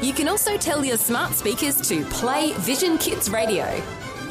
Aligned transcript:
You 0.00 0.12
can 0.12 0.28
also 0.28 0.56
tell 0.56 0.84
your 0.84 0.96
smart 0.96 1.34
speakers 1.34 1.80
to 1.88 2.04
play 2.04 2.52
Vision 2.58 2.98
Kids 2.98 3.28
Radio. 3.30 3.64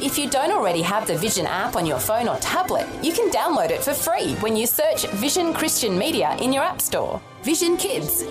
If 0.00 0.16
you 0.16 0.30
don't 0.30 0.50
already 0.50 0.80
have 0.80 1.06
the 1.06 1.14
Vision 1.18 1.44
app 1.44 1.76
on 1.76 1.84
your 1.84 1.98
phone 1.98 2.26
or 2.26 2.38
tablet, 2.38 2.86
you 3.02 3.12
can 3.12 3.30
download 3.30 3.68
it 3.68 3.82
for 3.82 3.92
free 3.92 4.34
when 4.36 4.56
you 4.56 4.66
search 4.66 5.06
Vision 5.16 5.52
Christian 5.52 5.98
Media 5.98 6.34
in 6.40 6.54
your 6.54 6.62
App 6.62 6.80
Store. 6.80 7.20
Vision 7.42 7.76
Kids. 7.76 8.24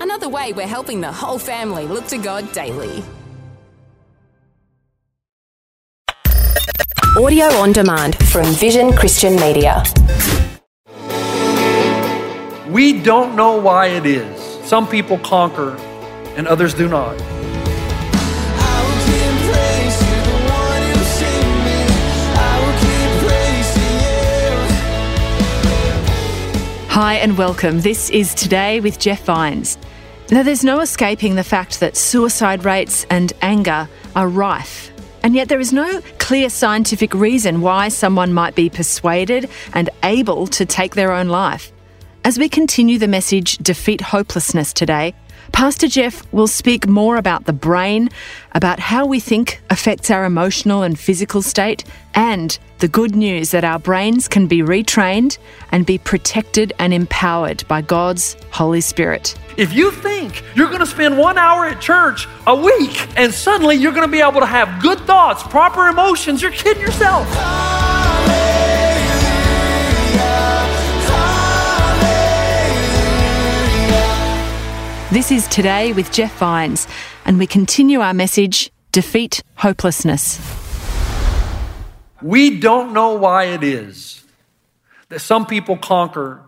Another 0.00 0.28
way 0.28 0.52
we're 0.52 0.66
helping 0.66 1.00
the 1.00 1.12
whole 1.12 1.38
family 1.38 1.86
look 1.86 2.08
to 2.08 2.18
God 2.18 2.50
daily. 2.52 3.04
Audio 7.16 7.46
on 7.62 7.70
demand 7.70 8.16
from 8.16 8.46
Vision 8.46 8.92
Christian 8.92 9.36
Media. 9.36 9.84
We 12.68 13.00
don't 13.00 13.36
know 13.36 13.60
why 13.60 13.86
it 13.86 14.06
is. 14.06 14.40
Some 14.66 14.88
people 14.88 15.18
conquer 15.18 15.78
and 16.36 16.46
others 16.46 16.74
do 16.74 16.88
not. 16.88 17.20
Hi 26.94 27.14
and 27.14 27.36
welcome. 27.36 27.80
This 27.80 28.08
is 28.10 28.34
Today 28.34 28.78
with 28.78 29.00
Jeff 29.00 29.24
Vines. 29.24 29.78
Now, 30.30 30.44
there's 30.44 30.62
no 30.62 30.80
escaping 30.80 31.34
the 31.34 31.42
fact 31.42 31.80
that 31.80 31.96
suicide 31.96 32.64
rates 32.64 33.04
and 33.10 33.32
anger 33.42 33.88
are 34.14 34.28
rife. 34.28 34.92
And 35.24 35.34
yet, 35.34 35.48
there 35.48 35.58
is 35.58 35.72
no 35.72 36.00
clear 36.18 36.48
scientific 36.48 37.12
reason 37.12 37.62
why 37.62 37.88
someone 37.88 38.32
might 38.32 38.54
be 38.54 38.70
persuaded 38.70 39.50
and 39.72 39.90
able 40.04 40.46
to 40.46 40.64
take 40.64 40.94
their 40.94 41.12
own 41.12 41.28
life. 41.28 41.72
As 42.24 42.38
we 42.38 42.48
continue 42.48 42.98
the 42.98 43.08
message 43.08 43.58
Defeat 43.58 44.00
Hopelessness 44.00 44.72
today, 44.72 45.14
Pastor 45.54 45.86
Jeff 45.86 46.30
will 46.32 46.48
speak 46.48 46.88
more 46.88 47.16
about 47.16 47.44
the 47.44 47.52
brain, 47.52 48.10
about 48.56 48.80
how 48.80 49.06
we 49.06 49.20
think 49.20 49.62
affects 49.70 50.10
our 50.10 50.24
emotional 50.24 50.82
and 50.82 50.98
physical 50.98 51.42
state, 51.42 51.84
and 52.12 52.58
the 52.80 52.88
good 52.88 53.14
news 53.14 53.52
that 53.52 53.62
our 53.62 53.78
brains 53.78 54.26
can 54.26 54.48
be 54.48 54.62
retrained 54.62 55.38
and 55.70 55.86
be 55.86 55.96
protected 55.96 56.72
and 56.80 56.92
empowered 56.92 57.66
by 57.68 57.82
God's 57.82 58.36
Holy 58.50 58.80
Spirit. 58.80 59.36
If 59.56 59.72
you 59.72 59.92
think 59.92 60.42
you're 60.56 60.66
going 60.66 60.80
to 60.80 60.86
spend 60.86 61.16
one 61.16 61.38
hour 61.38 61.66
at 61.66 61.80
church 61.80 62.26
a 62.48 62.56
week 62.56 63.08
and 63.16 63.32
suddenly 63.32 63.76
you're 63.76 63.92
going 63.92 64.08
to 64.08 64.12
be 64.12 64.20
able 64.20 64.40
to 64.40 64.46
have 64.46 64.82
good 64.82 64.98
thoughts, 65.02 65.44
proper 65.44 65.86
emotions, 65.86 66.42
you're 66.42 66.50
kidding 66.50 66.82
yourself. 66.82 67.28
This 75.14 75.30
is 75.30 75.46
Today 75.46 75.92
with 75.92 76.10
Jeff 76.10 76.36
Vines, 76.38 76.88
and 77.24 77.38
we 77.38 77.46
continue 77.46 78.00
our 78.00 78.12
message 78.12 78.72
Defeat 78.90 79.44
Hopelessness. 79.54 80.40
We 82.20 82.58
don't 82.58 82.92
know 82.92 83.14
why 83.14 83.44
it 83.44 83.62
is 83.62 84.24
that 85.10 85.20
some 85.20 85.46
people 85.46 85.76
conquer 85.76 86.42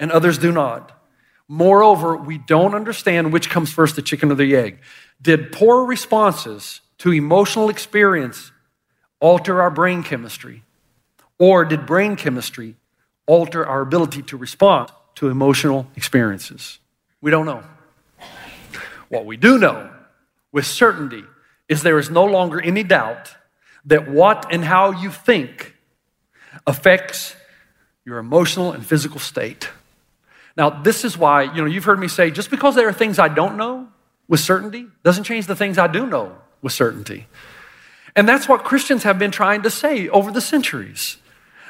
and 0.00 0.10
others 0.10 0.38
do 0.38 0.50
not. 0.50 0.90
Moreover, 1.46 2.16
we 2.16 2.36
don't 2.36 2.74
understand 2.74 3.32
which 3.32 3.48
comes 3.48 3.72
first, 3.72 3.94
the 3.94 4.02
chicken 4.02 4.32
or 4.32 4.34
the 4.34 4.56
egg. 4.56 4.80
Did 5.22 5.52
poor 5.52 5.84
responses 5.84 6.80
to 6.98 7.12
emotional 7.12 7.68
experience 7.68 8.50
alter 9.20 9.62
our 9.62 9.70
brain 9.70 10.02
chemistry? 10.02 10.64
Or 11.38 11.64
did 11.64 11.86
brain 11.86 12.16
chemistry 12.16 12.74
alter 13.28 13.64
our 13.64 13.82
ability 13.82 14.22
to 14.22 14.36
respond 14.36 14.90
to 15.14 15.28
emotional 15.28 15.86
experiences? 15.94 16.80
We 17.22 17.30
don't 17.30 17.46
know. 17.46 17.62
What 19.08 19.24
we 19.24 19.38
do 19.38 19.56
know 19.56 19.90
with 20.52 20.66
certainty 20.66 21.24
is 21.68 21.82
there 21.82 21.98
is 21.98 22.10
no 22.10 22.24
longer 22.24 22.60
any 22.60 22.82
doubt 22.82 23.34
that 23.86 24.08
what 24.08 24.52
and 24.52 24.64
how 24.64 24.90
you 24.90 25.10
think 25.10 25.74
affects 26.66 27.34
your 28.04 28.18
emotional 28.18 28.72
and 28.72 28.84
physical 28.84 29.20
state. 29.20 29.70
Now, 30.56 30.70
this 30.70 31.04
is 31.04 31.16
why, 31.16 31.44
you 31.44 31.62
know, 31.62 31.66
you've 31.66 31.84
heard 31.84 31.98
me 31.98 32.08
say 32.08 32.30
just 32.30 32.50
because 32.50 32.74
there 32.74 32.88
are 32.88 32.92
things 32.92 33.18
I 33.18 33.28
don't 33.28 33.56
know 33.56 33.88
with 34.28 34.40
certainty 34.40 34.86
doesn't 35.02 35.24
change 35.24 35.46
the 35.46 35.56
things 35.56 35.78
I 35.78 35.86
do 35.86 36.06
know 36.06 36.36
with 36.60 36.72
certainty. 36.72 37.26
And 38.14 38.28
that's 38.28 38.48
what 38.48 38.64
Christians 38.64 39.04
have 39.04 39.18
been 39.18 39.30
trying 39.30 39.62
to 39.62 39.70
say 39.70 40.08
over 40.08 40.30
the 40.30 40.40
centuries. 40.40 41.16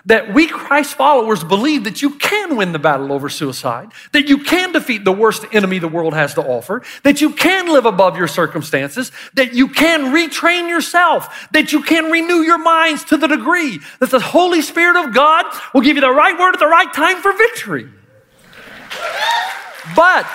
That 0.07 0.35
we 0.35 0.49
Christ 0.49 0.95
followers 0.95 1.45
believe 1.45 1.85
that 1.85 2.03
you 2.03 2.11
can 2.17 2.57
win 2.57 2.73
the 2.73 2.79
battle 2.79 3.13
over 3.13 3.29
suicide, 3.29 3.93
that 4.11 4.29
you 4.29 4.39
can 4.39 4.73
defeat 4.73 5.05
the 5.05 5.13
worst 5.13 5.45
enemy 5.53 5.79
the 5.79 5.87
world 5.87 6.13
has 6.15 6.35
to 6.35 6.43
offer, 6.43 6.83
that 7.05 7.21
you 7.21 7.31
can 7.31 7.73
live 7.73 7.87
above 7.87 8.17
your 8.17 8.27
circumstances, 8.27 9.13
that 9.35 9.55
you 9.55 9.69
can 9.69 10.13
retrain 10.13 10.69
yourself, 10.69 11.49
that 11.53 11.73
you 11.73 11.83
can 11.83 12.11
renew 12.11 12.43
your 12.43 12.59
minds 12.59 13.05
to 13.05 13.17
the 13.17 13.29
degree 13.29 13.79
that 14.01 14.11
the 14.11 14.19
Holy 14.19 14.61
Spirit 14.61 14.97
of 14.97 15.15
God 15.15 15.47
will 15.73 15.83
give 15.83 15.97
you 15.97 16.01
the 16.01 16.11
right 16.11 16.37
word 16.39 16.55
at 16.55 16.59
the 16.59 16.67
right 16.67 16.93
time 16.93 17.19
for 17.19 17.33
victory. 17.33 17.89
But 19.95 20.27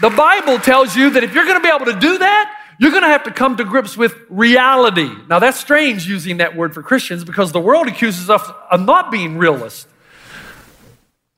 the 0.00 0.10
Bible 0.10 0.58
tells 0.58 0.96
you 0.96 1.10
that 1.10 1.22
if 1.22 1.34
you're 1.34 1.44
going 1.44 1.56
to 1.56 1.62
be 1.62 1.72
able 1.72 1.86
to 1.86 1.98
do 1.98 2.18
that, 2.18 2.59
you're 2.80 2.92
going 2.92 3.02
to 3.02 3.08
have 3.08 3.24
to 3.24 3.30
come 3.30 3.58
to 3.58 3.64
grips 3.64 3.94
with 3.94 4.14
reality. 4.30 5.10
Now, 5.28 5.38
that's 5.38 5.60
strange 5.60 6.08
using 6.08 6.38
that 6.38 6.56
word 6.56 6.72
for 6.72 6.82
Christians 6.82 7.24
because 7.24 7.52
the 7.52 7.60
world 7.60 7.88
accuses 7.88 8.30
us 8.30 8.42
of 8.70 8.80
not 8.80 9.10
being 9.10 9.36
realists. 9.36 9.86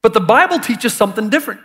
But 0.02 0.14
the 0.14 0.20
Bible 0.20 0.60
teaches 0.60 0.94
something 0.94 1.30
different. 1.30 1.60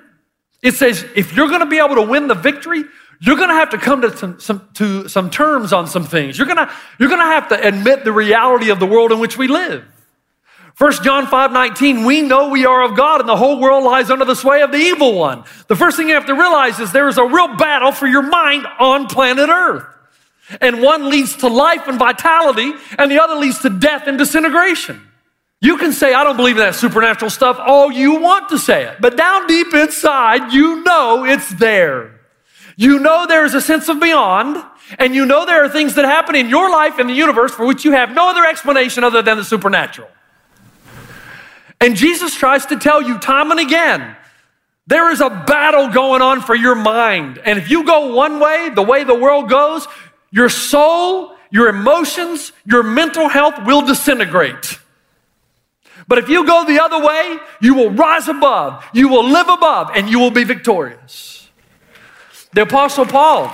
It 0.63 0.73
says 0.73 1.05
if 1.15 1.35
you're 1.35 1.47
going 1.47 1.59
to 1.59 1.67
be 1.67 1.77
able 1.77 1.93
to 1.93 2.01
win 2.01 2.27
the 2.27 2.33
victory, 2.33 2.85
you're 3.19 3.35
going 3.35 3.49
to 3.49 3.55
have 3.55 3.69
to 3.69 3.77
come 3.77 4.01
to 4.01 4.17
some, 4.17 4.39
some, 4.39 4.67
to 4.73 5.07
some 5.09 5.29
terms 5.29 5.71
on 5.71 5.85
some 5.85 6.05
things. 6.05 6.39
You're 6.39 6.47
going, 6.47 6.57
to, 6.57 6.73
you're 6.97 7.09
going 7.09 7.21
to 7.21 7.27
have 7.27 7.49
to 7.49 7.67
admit 7.67 8.03
the 8.03 8.11
reality 8.11 8.71
of 8.71 8.79
the 8.79 8.87
world 8.87 9.11
in 9.11 9.19
which 9.19 9.37
we 9.37 9.47
live. 9.47 9.85
1 10.77 11.03
John 11.03 11.25
5 11.25 11.51
19, 11.51 12.05
we 12.05 12.21
know 12.21 12.49
we 12.49 12.65
are 12.67 12.83
of 12.83 12.95
God 12.95 13.19
and 13.19 13.27
the 13.27 13.35
whole 13.35 13.59
world 13.59 13.83
lies 13.83 14.11
under 14.11 14.25
the 14.25 14.35
sway 14.35 14.61
of 14.61 14.71
the 14.71 14.77
evil 14.77 15.15
one. 15.15 15.43
The 15.67 15.75
first 15.75 15.97
thing 15.97 16.07
you 16.07 16.13
have 16.13 16.27
to 16.27 16.35
realize 16.35 16.79
is 16.79 16.91
there 16.91 17.07
is 17.07 17.17
a 17.17 17.25
real 17.25 17.55
battle 17.55 17.91
for 17.91 18.05
your 18.05 18.21
mind 18.21 18.67
on 18.79 19.07
planet 19.07 19.49
Earth. 19.49 19.85
And 20.61 20.83
one 20.83 21.09
leads 21.09 21.35
to 21.37 21.47
life 21.47 21.87
and 21.87 21.97
vitality, 21.97 22.71
and 22.97 23.11
the 23.11 23.21
other 23.21 23.35
leads 23.35 23.59
to 23.63 23.69
death 23.71 24.03
and 24.05 24.19
disintegration. 24.19 25.01
You 25.59 25.77
can 25.77 25.91
say, 25.91 26.13
I 26.13 26.23
don't 26.23 26.37
believe 26.37 26.57
in 26.57 26.63
that 26.63 26.75
supernatural 26.75 27.31
stuff 27.31 27.57
all 27.59 27.91
you 27.91 28.21
want 28.21 28.49
to 28.49 28.59
say 28.59 28.85
it, 28.85 28.97
but 29.01 29.17
down 29.17 29.47
deep 29.47 29.73
inside, 29.73 30.53
you 30.53 30.83
know 30.83 31.25
it's 31.25 31.49
there. 31.55 32.19
You 32.75 32.99
know 32.99 33.25
there 33.25 33.43
is 33.45 33.55
a 33.55 33.61
sense 33.61 33.89
of 33.89 33.99
beyond, 33.99 34.63
and 34.99 35.15
you 35.15 35.25
know 35.25 35.47
there 35.47 35.65
are 35.65 35.69
things 35.69 35.95
that 35.95 36.05
happen 36.05 36.35
in 36.35 36.49
your 36.49 36.69
life 36.69 36.99
and 36.99 37.09
the 37.09 37.15
universe 37.15 37.51
for 37.55 37.65
which 37.65 37.83
you 37.83 37.93
have 37.93 38.11
no 38.11 38.29
other 38.29 38.45
explanation 38.45 39.03
other 39.03 39.23
than 39.23 39.37
the 39.37 39.43
supernatural. 39.43 40.09
And 41.79 41.95
Jesus 41.95 42.35
tries 42.35 42.65
to 42.67 42.77
tell 42.77 43.01
you 43.01 43.19
time 43.19 43.51
and 43.51 43.59
again 43.59 44.15
there 44.87 45.11
is 45.11 45.19
a 45.19 45.29
battle 45.29 45.89
going 45.89 46.21
on 46.21 46.41
for 46.41 46.55
your 46.55 46.73
mind. 46.73 47.39
And 47.43 47.59
if 47.59 47.69
you 47.69 47.83
go 47.83 48.15
one 48.15 48.39
way, 48.39 48.69
the 48.73 48.81
way 48.81 49.03
the 49.03 49.13
world 49.13 49.49
goes, 49.49 49.85
your 50.31 50.47
soul, 50.47 51.35
your 51.51 51.67
emotions, 51.67 52.53
your 52.65 52.83
mental 52.83 53.27
health 53.27 53.55
will 53.65 53.81
disintegrate. 53.81 54.79
But 56.07 56.19
if 56.19 56.29
you 56.29 56.45
go 56.45 56.65
the 56.65 56.81
other 56.81 57.05
way, 57.05 57.37
you 57.61 57.75
will 57.75 57.91
rise 57.91 58.29
above, 58.29 58.85
you 58.93 59.09
will 59.09 59.25
live 59.25 59.49
above, 59.49 59.91
and 59.93 60.09
you 60.09 60.19
will 60.19 60.31
be 60.31 60.45
victorious. 60.45 61.49
The 62.53 62.61
Apostle 62.61 63.05
Paul, 63.05 63.53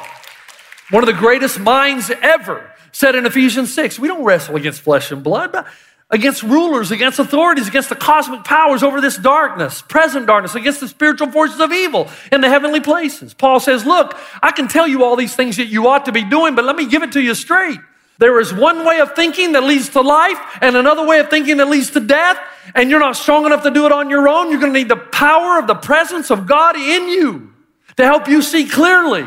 one 0.91 1.01
of 1.01 1.07
the 1.07 1.19
greatest 1.19 1.59
minds 1.59 2.11
ever, 2.21 2.69
said 2.91 3.15
in 3.15 3.25
Ephesians 3.25 3.73
6 3.73 3.97
we 3.97 4.07
don't 4.07 4.23
wrestle 4.23 4.55
against 4.55 4.81
flesh 4.81 5.11
and 5.11 5.23
blood, 5.23 5.65
against 6.13 6.43
rulers, 6.43 6.91
against 6.91 7.17
authorities, 7.17 7.67
against 7.67 7.89
the 7.89 7.95
cosmic 7.95 8.43
powers 8.43 8.83
over 8.83 9.01
this 9.01 9.17
darkness, 9.17 9.81
present 9.81 10.27
darkness, 10.27 10.53
against 10.53 10.79
the 10.79 10.87
spiritual 10.87 11.31
forces 11.31 11.59
of 11.59 11.71
evil 11.73 12.07
in 12.31 12.39
the 12.39 12.47
heavenly 12.47 12.79
places. 12.79 13.33
Paul 13.33 13.59
says, 13.59 13.83
Look, 13.83 14.15
I 14.41 14.51
can 14.51 14.67
tell 14.67 14.87
you 14.87 15.03
all 15.03 15.15
these 15.15 15.35
things 15.35 15.57
that 15.57 15.65
you 15.65 15.87
ought 15.87 16.05
to 16.05 16.11
be 16.11 16.23
doing, 16.23 16.53
but 16.53 16.65
let 16.65 16.75
me 16.75 16.85
give 16.85 17.01
it 17.01 17.13
to 17.13 17.21
you 17.21 17.33
straight. 17.33 17.79
There 18.19 18.39
is 18.39 18.53
one 18.53 18.85
way 18.85 18.99
of 18.99 19.15
thinking 19.15 19.53
that 19.53 19.63
leads 19.63 19.89
to 19.89 20.01
life 20.01 20.37
and 20.61 20.77
another 20.77 21.05
way 21.05 21.17
of 21.17 21.31
thinking 21.31 21.57
that 21.57 21.67
leads 21.67 21.89
to 21.91 21.99
death, 21.99 22.37
and 22.75 22.91
you're 22.91 22.99
not 22.99 23.15
strong 23.15 23.47
enough 23.47 23.63
to 23.63 23.71
do 23.71 23.87
it 23.87 23.91
on 23.91 24.11
your 24.11 24.29
own. 24.29 24.51
You're 24.51 24.59
going 24.59 24.71
to 24.71 24.79
need 24.79 24.89
the 24.89 24.95
power 24.95 25.57
of 25.57 25.65
the 25.65 25.75
presence 25.75 26.29
of 26.29 26.45
God 26.45 26.75
in 26.75 27.09
you 27.09 27.51
to 27.97 28.05
help 28.05 28.27
you 28.27 28.43
see 28.43 28.67
clearly. 28.67 29.25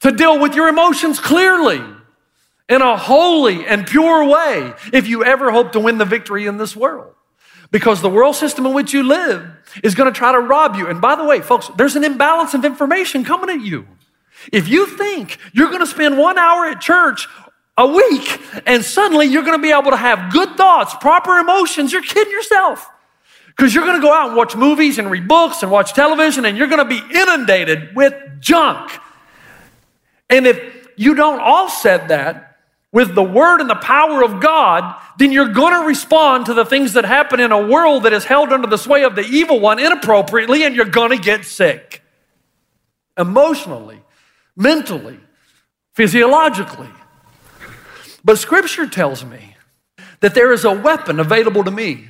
to 0.00 0.10
deal 0.10 0.38
with 0.40 0.54
your 0.54 0.68
emotions 0.68 1.18
clearly 1.18 1.80
in 2.68 2.82
a 2.82 2.96
holy 2.96 3.66
and 3.66 3.86
pure 3.86 4.24
way 4.24 4.72
if 4.92 5.06
you 5.06 5.24
ever 5.24 5.50
hope 5.50 5.72
to 5.72 5.80
win 5.80 5.98
the 5.98 6.04
victory 6.04 6.46
in 6.46 6.56
this 6.56 6.74
world. 6.74 7.14
Because 7.70 8.00
the 8.00 8.10
world 8.10 8.36
system 8.36 8.66
in 8.66 8.74
which 8.74 8.92
you 8.92 9.02
live 9.02 9.48
is 9.82 9.94
going 9.94 10.12
to 10.12 10.16
try 10.16 10.32
to 10.32 10.40
rob 10.40 10.76
you. 10.76 10.86
And 10.88 11.00
by 11.00 11.16
the 11.16 11.24
way, 11.24 11.40
folks, 11.40 11.68
there's 11.76 11.96
an 11.96 12.04
imbalance 12.04 12.54
of 12.54 12.64
information 12.64 13.24
coming 13.24 13.50
at 13.50 13.64
you. 13.64 13.86
If 14.52 14.68
you 14.68 14.86
think 14.86 15.38
you're 15.52 15.68
going 15.68 15.80
to 15.80 15.86
spend 15.86 16.18
one 16.18 16.38
hour 16.38 16.66
at 16.66 16.80
church 16.80 17.28
a 17.76 17.86
week 17.86 18.40
and 18.66 18.84
suddenly 18.84 19.26
you're 19.26 19.42
going 19.42 19.58
to 19.58 19.62
be 19.62 19.72
able 19.72 19.90
to 19.90 19.96
have 19.96 20.32
good 20.32 20.56
thoughts, 20.56 20.94
proper 20.94 21.38
emotions, 21.38 21.92
you're 21.92 22.02
kidding 22.02 22.32
yourself. 22.32 22.88
Because 23.48 23.74
you're 23.74 23.84
going 23.84 24.00
to 24.00 24.06
go 24.06 24.12
out 24.12 24.28
and 24.28 24.36
watch 24.36 24.54
movies 24.54 24.98
and 24.98 25.10
read 25.10 25.26
books 25.26 25.62
and 25.62 25.70
watch 25.70 25.92
television 25.92 26.44
and 26.44 26.56
you're 26.58 26.68
going 26.68 26.78
to 26.78 26.84
be 26.84 27.00
inundated 27.18 27.96
with 27.96 28.14
junk. 28.40 28.92
And 30.28 30.46
if 30.46 30.88
you 30.96 31.14
don't 31.14 31.40
offset 31.40 32.08
that 32.08 32.45
with 32.96 33.14
the 33.14 33.22
word 33.22 33.60
and 33.60 33.68
the 33.68 33.74
power 33.74 34.24
of 34.24 34.40
God, 34.40 34.98
then 35.18 35.30
you're 35.30 35.52
going 35.52 35.78
to 35.78 35.86
respond 35.86 36.46
to 36.46 36.54
the 36.54 36.64
things 36.64 36.94
that 36.94 37.04
happen 37.04 37.40
in 37.40 37.52
a 37.52 37.66
world 37.66 38.04
that 38.04 38.14
is 38.14 38.24
held 38.24 38.54
under 38.54 38.66
the 38.66 38.78
sway 38.78 39.04
of 39.04 39.14
the 39.14 39.20
evil 39.20 39.60
one 39.60 39.78
inappropriately 39.78 40.64
and 40.64 40.74
you're 40.74 40.86
going 40.86 41.10
to 41.10 41.22
get 41.22 41.44
sick 41.44 42.02
emotionally, 43.18 44.00
mentally, 44.56 45.20
physiologically. 45.92 46.88
But 48.24 48.38
scripture 48.38 48.86
tells 48.86 49.26
me 49.26 49.56
that 50.20 50.34
there 50.34 50.50
is 50.50 50.64
a 50.64 50.72
weapon 50.72 51.20
available 51.20 51.64
to 51.64 51.70
me 51.70 52.08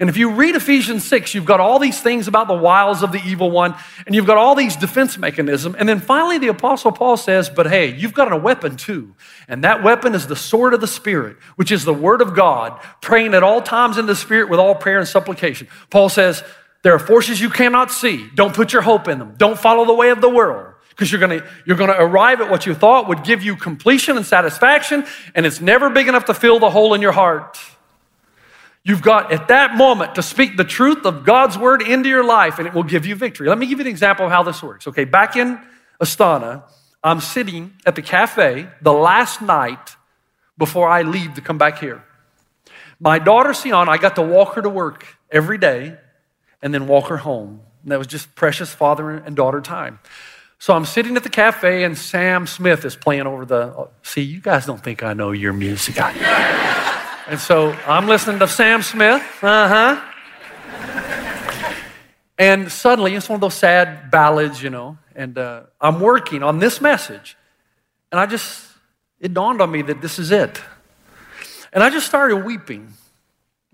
and 0.00 0.08
if 0.08 0.16
you 0.16 0.30
read 0.30 0.54
Ephesians 0.54 1.04
6, 1.04 1.34
you've 1.34 1.44
got 1.44 1.58
all 1.58 1.80
these 1.80 2.00
things 2.00 2.28
about 2.28 2.46
the 2.46 2.54
wiles 2.54 3.02
of 3.02 3.10
the 3.10 3.20
evil 3.26 3.50
one, 3.50 3.74
and 4.06 4.14
you've 4.14 4.26
got 4.26 4.36
all 4.36 4.54
these 4.54 4.76
defense 4.76 5.18
mechanisms. 5.18 5.74
And 5.76 5.88
then 5.88 5.98
finally, 5.98 6.38
the 6.38 6.46
Apostle 6.46 6.92
Paul 6.92 7.16
says, 7.16 7.50
But 7.50 7.66
hey, 7.66 7.96
you've 7.96 8.14
got 8.14 8.30
a 8.30 8.36
weapon 8.36 8.76
too. 8.76 9.16
And 9.48 9.64
that 9.64 9.82
weapon 9.82 10.14
is 10.14 10.28
the 10.28 10.36
sword 10.36 10.72
of 10.72 10.80
the 10.80 10.86
Spirit, 10.86 11.36
which 11.56 11.72
is 11.72 11.84
the 11.84 11.92
Word 11.92 12.20
of 12.20 12.36
God, 12.36 12.80
praying 13.00 13.34
at 13.34 13.42
all 13.42 13.60
times 13.60 13.98
in 13.98 14.06
the 14.06 14.14
Spirit 14.14 14.48
with 14.48 14.60
all 14.60 14.76
prayer 14.76 15.00
and 15.00 15.08
supplication. 15.08 15.66
Paul 15.90 16.08
says, 16.08 16.44
There 16.84 16.94
are 16.94 17.00
forces 17.00 17.40
you 17.40 17.50
cannot 17.50 17.90
see. 17.90 18.28
Don't 18.36 18.54
put 18.54 18.72
your 18.72 18.82
hope 18.82 19.08
in 19.08 19.18
them. 19.18 19.34
Don't 19.36 19.58
follow 19.58 19.84
the 19.84 19.94
way 19.94 20.10
of 20.10 20.20
the 20.20 20.30
world. 20.30 20.74
Because 20.90 21.10
you're 21.10 21.20
gonna, 21.20 21.44
you're 21.64 21.76
gonna 21.76 21.96
arrive 21.98 22.40
at 22.40 22.48
what 22.48 22.66
you 22.66 22.74
thought 22.74 23.08
would 23.08 23.24
give 23.24 23.42
you 23.42 23.56
completion 23.56 24.16
and 24.16 24.24
satisfaction, 24.24 25.06
and 25.34 25.44
it's 25.44 25.60
never 25.60 25.90
big 25.90 26.06
enough 26.06 26.26
to 26.26 26.34
fill 26.34 26.60
the 26.60 26.70
hole 26.70 26.94
in 26.94 27.02
your 27.02 27.12
heart. 27.12 27.58
You've 28.84 29.02
got 29.02 29.32
at 29.32 29.48
that 29.48 29.76
moment 29.76 30.14
to 30.14 30.22
speak 30.22 30.56
the 30.56 30.64
truth 30.64 31.04
of 31.04 31.24
God's 31.24 31.58
word 31.58 31.82
into 31.82 32.08
your 32.08 32.24
life 32.24 32.58
and 32.58 32.66
it 32.66 32.74
will 32.74 32.84
give 32.84 33.04
you 33.04 33.14
victory. 33.14 33.48
Let 33.48 33.58
me 33.58 33.66
give 33.66 33.78
you 33.78 33.84
an 33.84 33.90
example 33.90 34.26
of 34.26 34.30
how 34.30 34.42
this 34.42 34.62
works. 34.62 34.86
Okay, 34.86 35.04
back 35.04 35.36
in 35.36 35.60
Astana, 36.00 36.62
I'm 37.02 37.20
sitting 37.20 37.74
at 37.84 37.96
the 37.96 38.02
cafe 38.02 38.68
the 38.80 38.92
last 38.92 39.42
night 39.42 39.96
before 40.56 40.88
I 40.88 41.02
leave 41.02 41.34
to 41.34 41.40
come 41.40 41.58
back 41.58 41.78
here. 41.78 42.02
My 43.00 43.18
daughter 43.18 43.54
Sion, 43.54 43.88
I 43.88 43.96
got 43.96 44.16
to 44.16 44.22
walk 44.22 44.54
her 44.54 44.62
to 44.62 44.68
work 44.68 45.06
every 45.30 45.58
day 45.58 45.96
and 46.62 46.74
then 46.74 46.86
walk 46.88 47.08
her 47.08 47.18
home. 47.18 47.60
And 47.82 47.92
that 47.92 47.98
was 47.98 48.08
just 48.08 48.34
precious 48.34 48.72
father 48.72 49.10
and 49.10 49.36
daughter 49.36 49.60
time. 49.60 50.00
So 50.58 50.74
I'm 50.74 50.84
sitting 50.84 51.16
at 51.16 51.22
the 51.22 51.28
cafe 51.28 51.84
and 51.84 51.96
Sam 51.96 52.46
Smith 52.46 52.84
is 52.84 52.96
playing 52.96 53.26
over 53.28 53.44
the. 53.44 53.88
See, 54.02 54.22
you 54.22 54.40
guys 54.40 54.66
don't 54.66 54.82
think 54.82 55.04
I 55.04 55.12
know 55.12 55.30
your 55.30 55.52
music. 55.52 55.96
And 57.28 57.38
so 57.38 57.72
I'm 57.86 58.06
listening 58.06 58.38
to 58.38 58.48
Sam 58.48 58.80
Smith. 58.80 59.22
Uh 59.42 59.68
huh. 59.68 60.04
And 62.38 62.72
suddenly, 62.72 63.14
it's 63.14 63.28
one 63.28 63.34
of 63.34 63.42
those 63.42 63.52
sad 63.52 64.10
ballads, 64.10 64.62
you 64.62 64.70
know. 64.70 64.96
And 65.14 65.36
uh, 65.36 65.64
I'm 65.78 66.00
working 66.00 66.42
on 66.42 66.58
this 66.58 66.80
message. 66.80 67.36
And 68.10 68.18
I 68.18 68.24
just, 68.24 68.66
it 69.20 69.34
dawned 69.34 69.60
on 69.60 69.70
me 69.70 69.82
that 69.82 70.00
this 70.00 70.18
is 70.18 70.30
it. 70.30 70.58
And 71.70 71.82
I 71.82 71.90
just 71.90 72.06
started 72.06 72.46
weeping. 72.46 72.94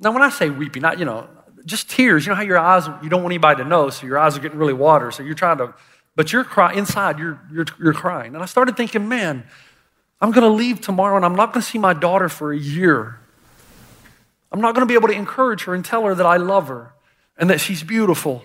Now, 0.00 0.10
when 0.10 0.22
I 0.22 0.30
say 0.30 0.50
weeping, 0.50 0.82
not, 0.82 0.98
you 0.98 1.04
know, 1.04 1.28
just 1.64 1.88
tears. 1.88 2.26
You 2.26 2.30
know 2.30 2.36
how 2.36 2.42
your 2.42 2.58
eyes, 2.58 2.88
you 3.04 3.08
don't 3.08 3.22
want 3.22 3.32
anybody 3.32 3.62
to 3.62 3.68
know, 3.68 3.88
so 3.88 4.04
your 4.04 4.18
eyes 4.18 4.36
are 4.36 4.40
getting 4.40 4.58
really 4.58 4.72
water. 4.72 5.12
So 5.12 5.22
you're 5.22 5.34
trying 5.34 5.58
to, 5.58 5.74
but 6.16 6.32
you're 6.32 6.42
crying, 6.42 6.76
inside, 6.78 7.20
you're, 7.20 7.40
you're, 7.52 7.66
you're 7.78 7.94
crying. 7.94 8.34
And 8.34 8.42
I 8.42 8.46
started 8.46 8.76
thinking, 8.76 9.08
man, 9.08 9.44
I'm 10.20 10.32
going 10.32 10.42
to 10.42 10.52
leave 10.52 10.80
tomorrow 10.80 11.14
and 11.14 11.24
I'm 11.24 11.36
not 11.36 11.52
going 11.52 11.62
to 11.62 11.70
see 11.70 11.78
my 11.78 11.92
daughter 11.92 12.28
for 12.28 12.52
a 12.52 12.58
year. 12.58 13.20
I'm 14.54 14.60
not 14.60 14.76
going 14.76 14.86
to 14.86 14.88
be 14.88 14.94
able 14.94 15.08
to 15.08 15.14
encourage 15.14 15.64
her 15.64 15.74
and 15.74 15.84
tell 15.84 16.04
her 16.04 16.14
that 16.14 16.24
I 16.24 16.36
love 16.36 16.68
her 16.68 16.92
and 17.36 17.50
that 17.50 17.58
she's 17.58 17.82
beautiful 17.82 18.44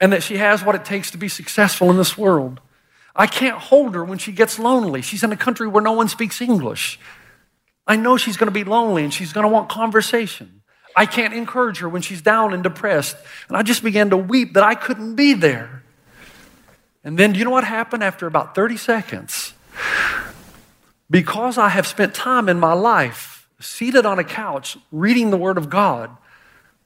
and 0.00 0.10
that 0.14 0.22
she 0.22 0.38
has 0.38 0.64
what 0.64 0.74
it 0.74 0.86
takes 0.86 1.10
to 1.10 1.18
be 1.18 1.28
successful 1.28 1.90
in 1.90 1.98
this 1.98 2.16
world. 2.16 2.60
I 3.14 3.26
can't 3.26 3.58
hold 3.58 3.94
her 3.94 4.02
when 4.02 4.16
she 4.16 4.32
gets 4.32 4.58
lonely. 4.58 5.02
She's 5.02 5.22
in 5.22 5.32
a 5.32 5.36
country 5.36 5.68
where 5.68 5.82
no 5.82 5.92
one 5.92 6.08
speaks 6.08 6.40
English. 6.40 6.98
I 7.86 7.96
know 7.96 8.16
she's 8.16 8.38
going 8.38 8.46
to 8.46 8.54
be 8.54 8.64
lonely 8.64 9.04
and 9.04 9.12
she's 9.12 9.34
going 9.34 9.44
to 9.44 9.52
want 9.52 9.68
conversation. 9.68 10.62
I 10.96 11.04
can't 11.04 11.34
encourage 11.34 11.80
her 11.80 11.90
when 11.90 12.00
she's 12.00 12.22
down 12.22 12.54
and 12.54 12.62
depressed. 12.62 13.18
And 13.48 13.54
I 13.54 13.62
just 13.62 13.82
began 13.82 14.08
to 14.10 14.16
weep 14.16 14.54
that 14.54 14.62
I 14.62 14.74
couldn't 14.74 15.14
be 15.14 15.34
there. 15.34 15.82
And 17.04 17.18
then, 17.18 17.34
do 17.34 17.38
you 17.38 17.44
know 17.44 17.50
what 17.50 17.64
happened 17.64 18.02
after 18.02 18.26
about 18.26 18.54
30 18.54 18.78
seconds? 18.78 19.52
Because 21.10 21.58
I 21.58 21.68
have 21.68 21.86
spent 21.86 22.14
time 22.14 22.48
in 22.48 22.58
my 22.58 22.72
life 22.72 23.29
seated 23.60 24.06
on 24.06 24.18
a 24.18 24.24
couch 24.24 24.76
reading 24.90 25.30
the 25.30 25.36
Word 25.36 25.58
of 25.58 25.70
God, 25.70 26.16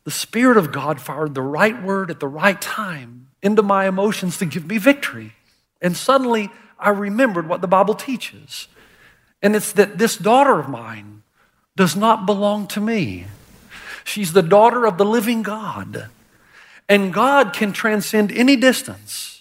the 0.04 0.10
Spirit 0.10 0.56
of 0.56 0.72
God 0.72 1.00
fired 1.00 1.34
the 1.34 1.42
right 1.42 1.82
word 1.82 2.10
at 2.10 2.20
the 2.20 2.28
right 2.28 2.60
time 2.60 3.28
into 3.42 3.62
my 3.62 3.86
emotions 3.86 4.36
to 4.38 4.46
give 4.46 4.66
me 4.66 4.78
victory. 4.78 5.32
And 5.80 5.96
suddenly 5.96 6.50
I 6.78 6.90
remembered 6.90 7.48
what 7.48 7.60
the 7.60 7.66
Bible 7.66 7.94
teaches. 7.94 8.68
And 9.42 9.56
it's 9.56 9.72
that 9.72 9.98
this 9.98 10.16
daughter 10.16 10.58
of 10.58 10.68
mine 10.68 11.22
does 11.76 11.96
not 11.96 12.26
belong 12.26 12.66
to 12.68 12.80
me. 12.80 13.26
She's 14.04 14.32
the 14.32 14.42
daughter 14.42 14.86
of 14.86 14.98
the 14.98 15.04
living 15.04 15.42
God. 15.42 16.08
And 16.88 17.12
God 17.12 17.52
can 17.52 17.72
transcend 17.72 18.30
any 18.32 18.56
distance. 18.56 19.33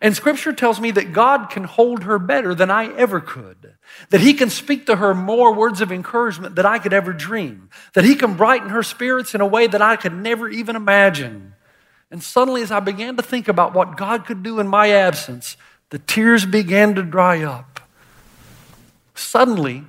And 0.00 0.14
scripture 0.14 0.52
tells 0.52 0.80
me 0.80 0.90
that 0.92 1.12
God 1.12 1.50
can 1.50 1.64
hold 1.64 2.04
her 2.04 2.18
better 2.18 2.54
than 2.54 2.70
I 2.70 2.94
ever 2.96 3.20
could. 3.20 3.74
That 4.10 4.20
he 4.20 4.34
can 4.34 4.50
speak 4.50 4.86
to 4.86 4.96
her 4.96 5.14
more 5.14 5.54
words 5.54 5.80
of 5.80 5.90
encouragement 5.90 6.54
than 6.54 6.66
I 6.66 6.78
could 6.78 6.92
ever 6.92 7.12
dream. 7.12 7.70
That 7.94 8.04
he 8.04 8.14
can 8.14 8.34
brighten 8.34 8.70
her 8.70 8.82
spirits 8.82 9.34
in 9.34 9.40
a 9.40 9.46
way 9.46 9.66
that 9.66 9.82
I 9.82 9.96
could 9.96 10.14
never 10.14 10.48
even 10.48 10.76
imagine. 10.76 11.54
And 12.10 12.22
suddenly, 12.22 12.62
as 12.62 12.70
I 12.70 12.80
began 12.80 13.16
to 13.16 13.22
think 13.22 13.48
about 13.48 13.74
what 13.74 13.96
God 13.96 14.26
could 14.26 14.42
do 14.42 14.60
in 14.60 14.68
my 14.68 14.90
absence, 14.90 15.56
the 15.90 15.98
tears 15.98 16.44
began 16.44 16.94
to 16.94 17.02
dry 17.02 17.42
up. 17.42 17.80
Suddenly, 19.14 19.84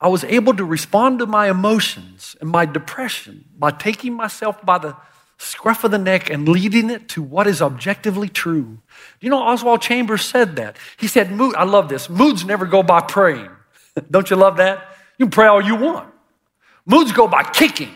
I 0.00 0.08
was 0.08 0.24
able 0.24 0.54
to 0.54 0.64
respond 0.64 1.18
to 1.18 1.26
my 1.26 1.48
emotions 1.48 2.36
and 2.40 2.50
my 2.50 2.66
depression 2.66 3.46
by 3.58 3.70
taking 3.70 4.14
myself 4.14 4.64
by 4.64 4.78
the 4.78 4.96
scruff 5.38 5.84
of 5.84 5.90
the 5.90 5.98
neck 5.98 6.30
and 6.30 6.48
leading 6.48 6.90
it 6.90 7.08
to 7.10 7.22
what 7.22 7.46
is 7.46 7.60
objectively 7.60 8.28
true. 8.28 8.78
You 9.20 9.30
know, 9.30 9.42
Oswald 9.42 9.82
Chambers 9.82 10.22
said 10.22 10.56
that. 10.56 10.76
He 10.96 11.08
said, 11.08 11.30
Mood, 11.30 11.54
I 11.56 11.64
love 11.64 11.88
this. 11.88 12.08
Moods 12.08 12.44
never 12.44 12.66
go 12.66 12.82
by 12.82 13.00
praying. 13.00 13.50
Don't 14.10 14.30
you 14.30 14.36
love 14.36 14.56
that? 14.58 14.96
You 15.18 15.26
can 15.26 15.30
pray 15.30 15.46
all 15.46 15.60
you 15.60 15.76
want. 15.76 16.12
Moods 16.86 17.12
go 17.12 17.26
by 17.26 17.42
kicking. 17.42 17.92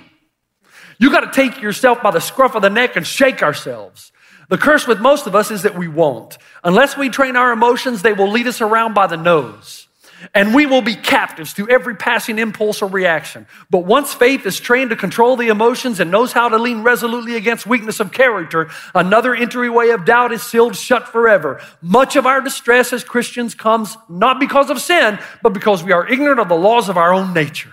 You 0.99 1.11
got 1.11 1.21
to 1.21 1.33
take 1.33 1.63
yourself 1.63 2.03
by 2.03 2.11
the 2.11 2.21
scruff 2.21 2.55
of 2.55 2.63
the 2.63 2.71
neck 2.71 2.97
and 2.97 3.07
shake 3.07 3.43
ourselves. 3.43 4.13
The 4.49 4.59
curse 4.59 4.87
with 4.87 5.01
most 5.01 5.27
of 5.27 5.35
us 5.35 5.51
is 5.51 5.63
that 5.63 5.79
we 5.79 5.89
won't. 5.89 6.37
Unless 6.65 6.97
we 6.97 7.09
train 7.09 7.37
our 7.37 7.53
emotions, 7.53 8.03
they 8.03 8.13
will 8.13 8.31
lead 8.31 8.47
us 8.47 8.61
around 8.61 8.95
by 8.95 9.07
the 9.07 9.17
nose 9.17 9.87
and 10.35 10.55
we 10.55 10.67
will 10.67 10.83
be 10.83 10.95
captives 10.95 11.53
to 11.55 11.69
every 11.69 11.95
passing 11.95 12.39
impulse 12.39 12.83
or 12.83 12.89
reaction. 12.89 13.47
But 13.71 13.85
once 13.85 14.13
faith 14.15 14.47
is 14.47 14.61
trained 14.61 14.91
to 14.91 14.97
control 14.97 15.37
the 15.37 15.49
emotions 15.49 16.01
and 16.01 16.11
knows 16.11 16.33
how 16.33 16.49
to 16.49 16.59
lean 16.59 16.83
resolutely 16.83 17.37
against 17.37 17.67
weakness 17.67 18.01
of 18.01 18.13
character, 18.13 18.71
another 18.95 19.35
entryway 19.35 19.91
of 19.91 20.05
doubt 20.05 20.33
is 20.33 20.43
sealed 20.43 20.77
shut 20.77 21.09
forever. 21.09 21.61
Much 21.83 22.17
of 22.17 22.27
our 22.27 22.41
distress 22.41 22.93
as 22.93 23.05
Christians 23.05 23.55
comes 23.55 23.97
not 24.09 24.41
because 24.41 24.71
of 24.71 24.81
sin, 24.81 25.19
but 25.43 25.53
because 25.53 25.83
we 25.83 25.93
are 25.93 26.07
ignorant 26.09 26.41
of 26.41 26.49
the 26.49 26.57
laws 26.57 26.89
of 26.89 26.97
our 26.97 27.13
own 27.13 27.35
nature. 27.35 27.73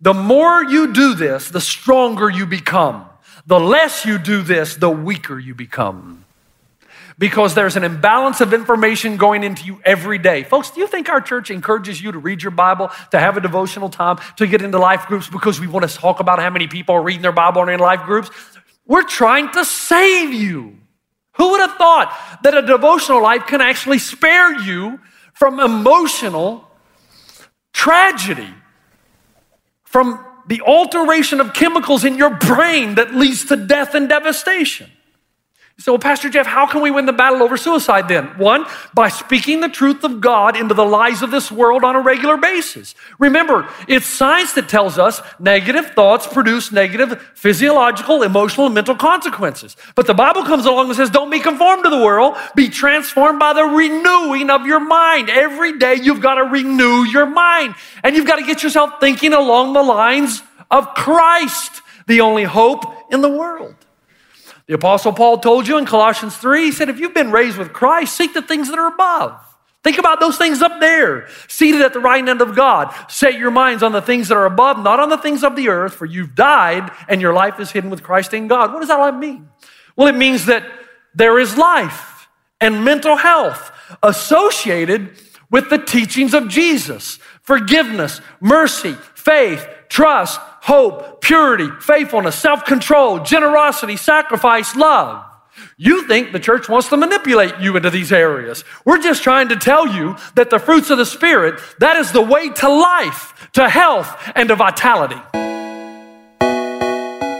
The 0.00 0.14
more 0.14 0.62
you 0.62 0.92
do 0.92 1.14
this, 1.14 1.48
the 1.48 1.60
stronger 1.60 2.28
you 2.28 2.46
become. 2.46 3.06
The 3.46 3.60
less 3.60 4.04
you 4.04 4.18
do 4.18 4.42
this, 4.42 4.76
the 4.76 4.90
weaker 4.90 5.38
you 5.38 5.54
become 5.54 6.25
because 7.18 7.54
there's 7.54 7.76
an 7.76 7.84
imbalance 7.84 8.40
of 8.40 8.52
information 8.52 9.16
going 9.16 9.42
into 9.42 9.64
you 9.64 9.80
every 9.84 10.18
day. 10.18 10.42
Folks, 10.42 10.70
do 10.70 10.80
you 10.80 10.86
think 10.86 11.08
our 11.08 11.20
church 11.20 11.50
encourages 11.50 12.02
you 12.02 12.12
to 12.12 12.18
read 12.18 12.42
your 12.42 12.50
Bible, 12.50 12.90
to 13.10 13.18
have 13.18 13.36
a 13.36 13.40
devotional 13.40 13.88
time, 13.88 14.18
to 14.36 14.46
get 14.46 14.60
into 14.60 14.78
life 14.78 15.06
groups 15.06 15.28
because 15.28 15.58
we 15.58 15.66
want 15.66 15.88
to 15.88 15.96
talk 15.96 16.20
about 16.20 16.38
how 16.38 16.50
many 16.50 16.66
people 16.66 16.94
are 16.94 17.02
reading 17.02 17.22
their 17.22 17.32
Bible 17.32 17.62
and 17.62 17.70
in 17.70 17.80
life 17.80 18.02
groups? 18.02 18.30
We're 18.86 19.02
trying 19.02 19.50
to 19.52 19.64
save 19.64 20.32
you. 20.32 20.76
Who 21.36 21.50
would 21.50 21.60
have 21.60 21.74
thought 21.76 22.38
that 22.42 22.56
a 22.56 22.62
devotional 22.62 23.22
life 23.22 23.46
can 23.46 23.60
actually 23.60 23.98
spare 23.98 24.58
you 24.60 25.00
from 25.32 25.60
emotional 25.60 26.68
tragedy, 27.72 28.48
from 29.84 30.24
the 30.46 30.62
alteration 30.62 31.40
of 31.40 31.52
chemicals 31.52 32.04
in 32.04 32.16
your 32.16 32.30
brain 32.30 32.94
that 32.94 33.14
leads 33.14 33.46
to 33.46 33.56
death 33.56 33.94
and 33.94 34.08
devastation? 34.08 34.90
So, 35.78 35.92
well, 35.92 35.98
Pastor 35.98 36.30
Jeff, 36.30 36.46
how 36.46 36.66
can 36.66 36.80
we 36.80 36.90
win 36.90 37.04
the 37.04 37.12
battle 37.12 37.42
over 37.42 37.58
suicide 37.58 38.08
then? 38.08 38.24
One, 38.38 38.64
by 38.94 39.10
speaking 39.10 39.60
the 39.60 39.68
truth 39.68 40.04
of 40.04 40.22
God 40.22 40.56
into 40.56 40.72
the 40.72 40.86
lies 40.86 41.20
of 41.20 41.30
this 41.30 41.52
world 41.52 41.84
on 41.84 41.94
a 41.94 42.00
regular 42.00 42.38
basis. 42.38 42.94
Remember, 43.18 43.68
it's 43.86 44.06
science 44.06 44.54
that 44.54 44.70
tells 44.70 44.98
us 44.98 45.20
negative 45.38 45.90
thoughts 45.90 46.26
produce 46.26 46.72
negative 46.72 47.20
physiological, 47.34 48.22
emotional, 48.22 48.66
and 48.66 48.74
mental 48.74 48.96
consequences. 48.96 49.76
But 49.94 50.06
the 50.06 50.14
Bible 50.14 50.44
comes 50.44 50.64
along 50.64 50.86
and 50.86 50.96
says, 50.96 51.10
don't 51.10 51.30
be 51.30 51.40
conformed 51.40 51.84
to 51.84 51.90
the 51.90 52.02
world, 52.02 52.36
be 52.54 52.70
transformed 52.70 53.38
by 53.38 53.52
the 53.52 53.64
renewing 53.64 54.48
of 54.48 54.64
your 54.64 54.80
mind. 54.80 55.28
Every 55.28 55.78
day 55.78 55.96
you've 55.96 56.22
got 56.22 56.36
to 56.36 56.44
renew 56.44 57.04
your 57.04 57.26
mind. 57.26 57.74
And 58.02 58.16
you've 58.16 58.26
got 58.26 58.36
to 58.36 58.46
get 58.46 58.62
yourself 58.62 58.98
thinking 58.98 59.34
along 59.34 59.74
the 59.74 59.82
lines 59.82 60.42
of 60.70 60.94
Christ, 60.94 61.82
the 62.06 62.22
only 62.22 62.44
hope 62.44 63.12
in 63.12 63.20
the 63.20 63.28
world. 63.28 63.74
The 64.66 64.74
Apostle 64.74 65.12
Paul 65.12 65.38
told 65.38 65.68
you 65.68 65.78
in 65.78 65.86
Colossians 65.86 66.36
3, 66.36 66.64
he 66.64 66.72
said, 66.72 66.88
if 66.88 66.98
you've 66.98 67.14
been 67.14 67.30
raised 67.30 67.56
with 67.56 67.72
Christ, 67.72 68.16
seek 68.16 68.34
the 68.34 68.42
things 68.42 68.68
that 68.68 68.78
are 68.78 68.88
above. 68.88 69.40
Think 69.84 69.98
about 69.98 70.18
those 70.18 70.36
things 70.36 70.62
up 70.62 70.80
there, 70.80 71.28
seated 71.46 71.80
at 71.82 71.92
the 71.92 72.00
right 72.00 72.26
hand 72.26 72.40
of 72.40 72.56
God. 72.56 72.92
Set 73.08 73.38
your 73.38 73.52
minds 73.52 73.84
on 73.84 73.92
the 73.92 74.02
things 74.02 74.26
that 74.28 74.36
are 74.36 74.46
above, 74.46 74.82
not 74.82 74.98
on 74.98 75.10
the 75.10 75.16
things 75.16 75.44
of 75.44 75.54
the 75.54 75.68
earth, 75.68 75.94
for 75.94 76.06
you've 76.06 76.34
died 76.34 76.90
and 77.08 77.20
your 77.20 77.32
life 77.32 77.60
is 77.60 77.70
hidden 77.70 77.88
with 77.88 78.02
Christ 78.02 78.34
in 78.34 78.48
God. 78.48 78.72
What 78.72 78.80
does 78.80 78.88
that 78.88 79.16
mean? 79.16 79.48
Well, 79.94 80.08
it 80.08 80.16
means 80.16 80.46
that 80.46 80.64
there 81.14 81.38
is 81.38 81.56
life 81.56 82.26
and 82.60 82.84
mental 82.84 83.16
health 83.16 83.70
associated 84.02 85.10
with 85.52 85.70
the 85.70 85.78
teachings 85.78 86.34
of 86.34 86.48
Jesus 86.48 87.20
forgiveness, 87.42 88.20
mercy, 88.40 88.94
faith, 89.14 89.64
trust, 89.88 90.40
hope, 90.66 91.20
purity, 91.20 91.68
faithfulness, 91.80 92.34
self 92.34 92.64
control, 92.64 93.20
generosity, 93.20 93.96
sacrifice, 93.96 94.74
love. 94.76 95.24
You 95.78 96.06
think 96.06 96.32
the 96.32 96.40
church 96.40 96.68
wants 96.68 96.88
to 96.88 96.96
manipulate 96.96 97.58
you 97.60 97.76
into 97.76 97.88
these 97.88 98.12
areas. 98.12 98.64
We're 98.84 99.00
just 99.00 99.22
trying 99.22 99.48
to 99.48 99.56
tell 99.56 99.86
you 99.86 100.16
that 100.34 100.50
the 100.50 100.58
fruits 100.58 100.90
of 100.90 100.98
the 100.98 101.06
Spirit, 101.06 101.60
that 101.78 101.96
is 101.96 102.12
the 102.12 102.20
way 102.20 102.50
to 102.50 102.68
life, 102.68 103.48
to 103.52 103.68
health, 103.68 104.32
and 104.34 104.48
to 104.48 104.56
vitality. 104.56 105.20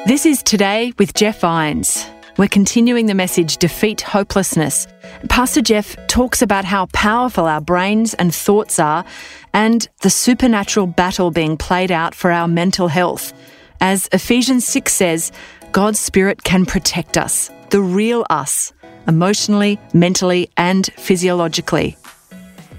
This 0.06 0.24
is 0.24 0.42
Today 0.42 0.92
with 0.98 1.12
Jeff 1.12 1.40
Vines. 1.40 2.06
We're 2.38 2.48
continuing 2.48 3.06
the 3.06 3.14
message 3.14 3.56
Defeat 3.56 4.02
Hopelessness. 4.02 4.86
Pastor 5.30 5.62
Jeff 5.62 5.96
talks 6.06 6.42
about 6.42 6.66
how 6.66 6.84
powerful 6.92 7.46
our 7.46 7.62
brains 7.62 8.12
and 8.12 8.34
thoughts 8.34 8.78
are 8.78 9.06
and 9.54 9.88
the 10.02 10.10
supernatural 10.10 10.86
battle 10.86 11.30
being 11.30 11.56
played 11.56 11.90
out 11.90 12.14
for 12.14 12.30
our 12.30 12.46
mental 12.46 12.88
health. 12.88 13.32
As 13.80 14.10
Ephesians 14.12 14.66
6 14.66 14.92
says, 14.92 15.32
God's 15.72 15.98
Spirit 15.98 16.44
can 16.44 16.66
protect 16.66 17.16
us, 17.16 17.50
the 17.70 17.80
real 17.80 18.26
us, 18.28 18.74
emotionally, 19.08 19.80
mentally, 19.94 20.50
and 20.58 20.92
physiologically. 20.98 21.96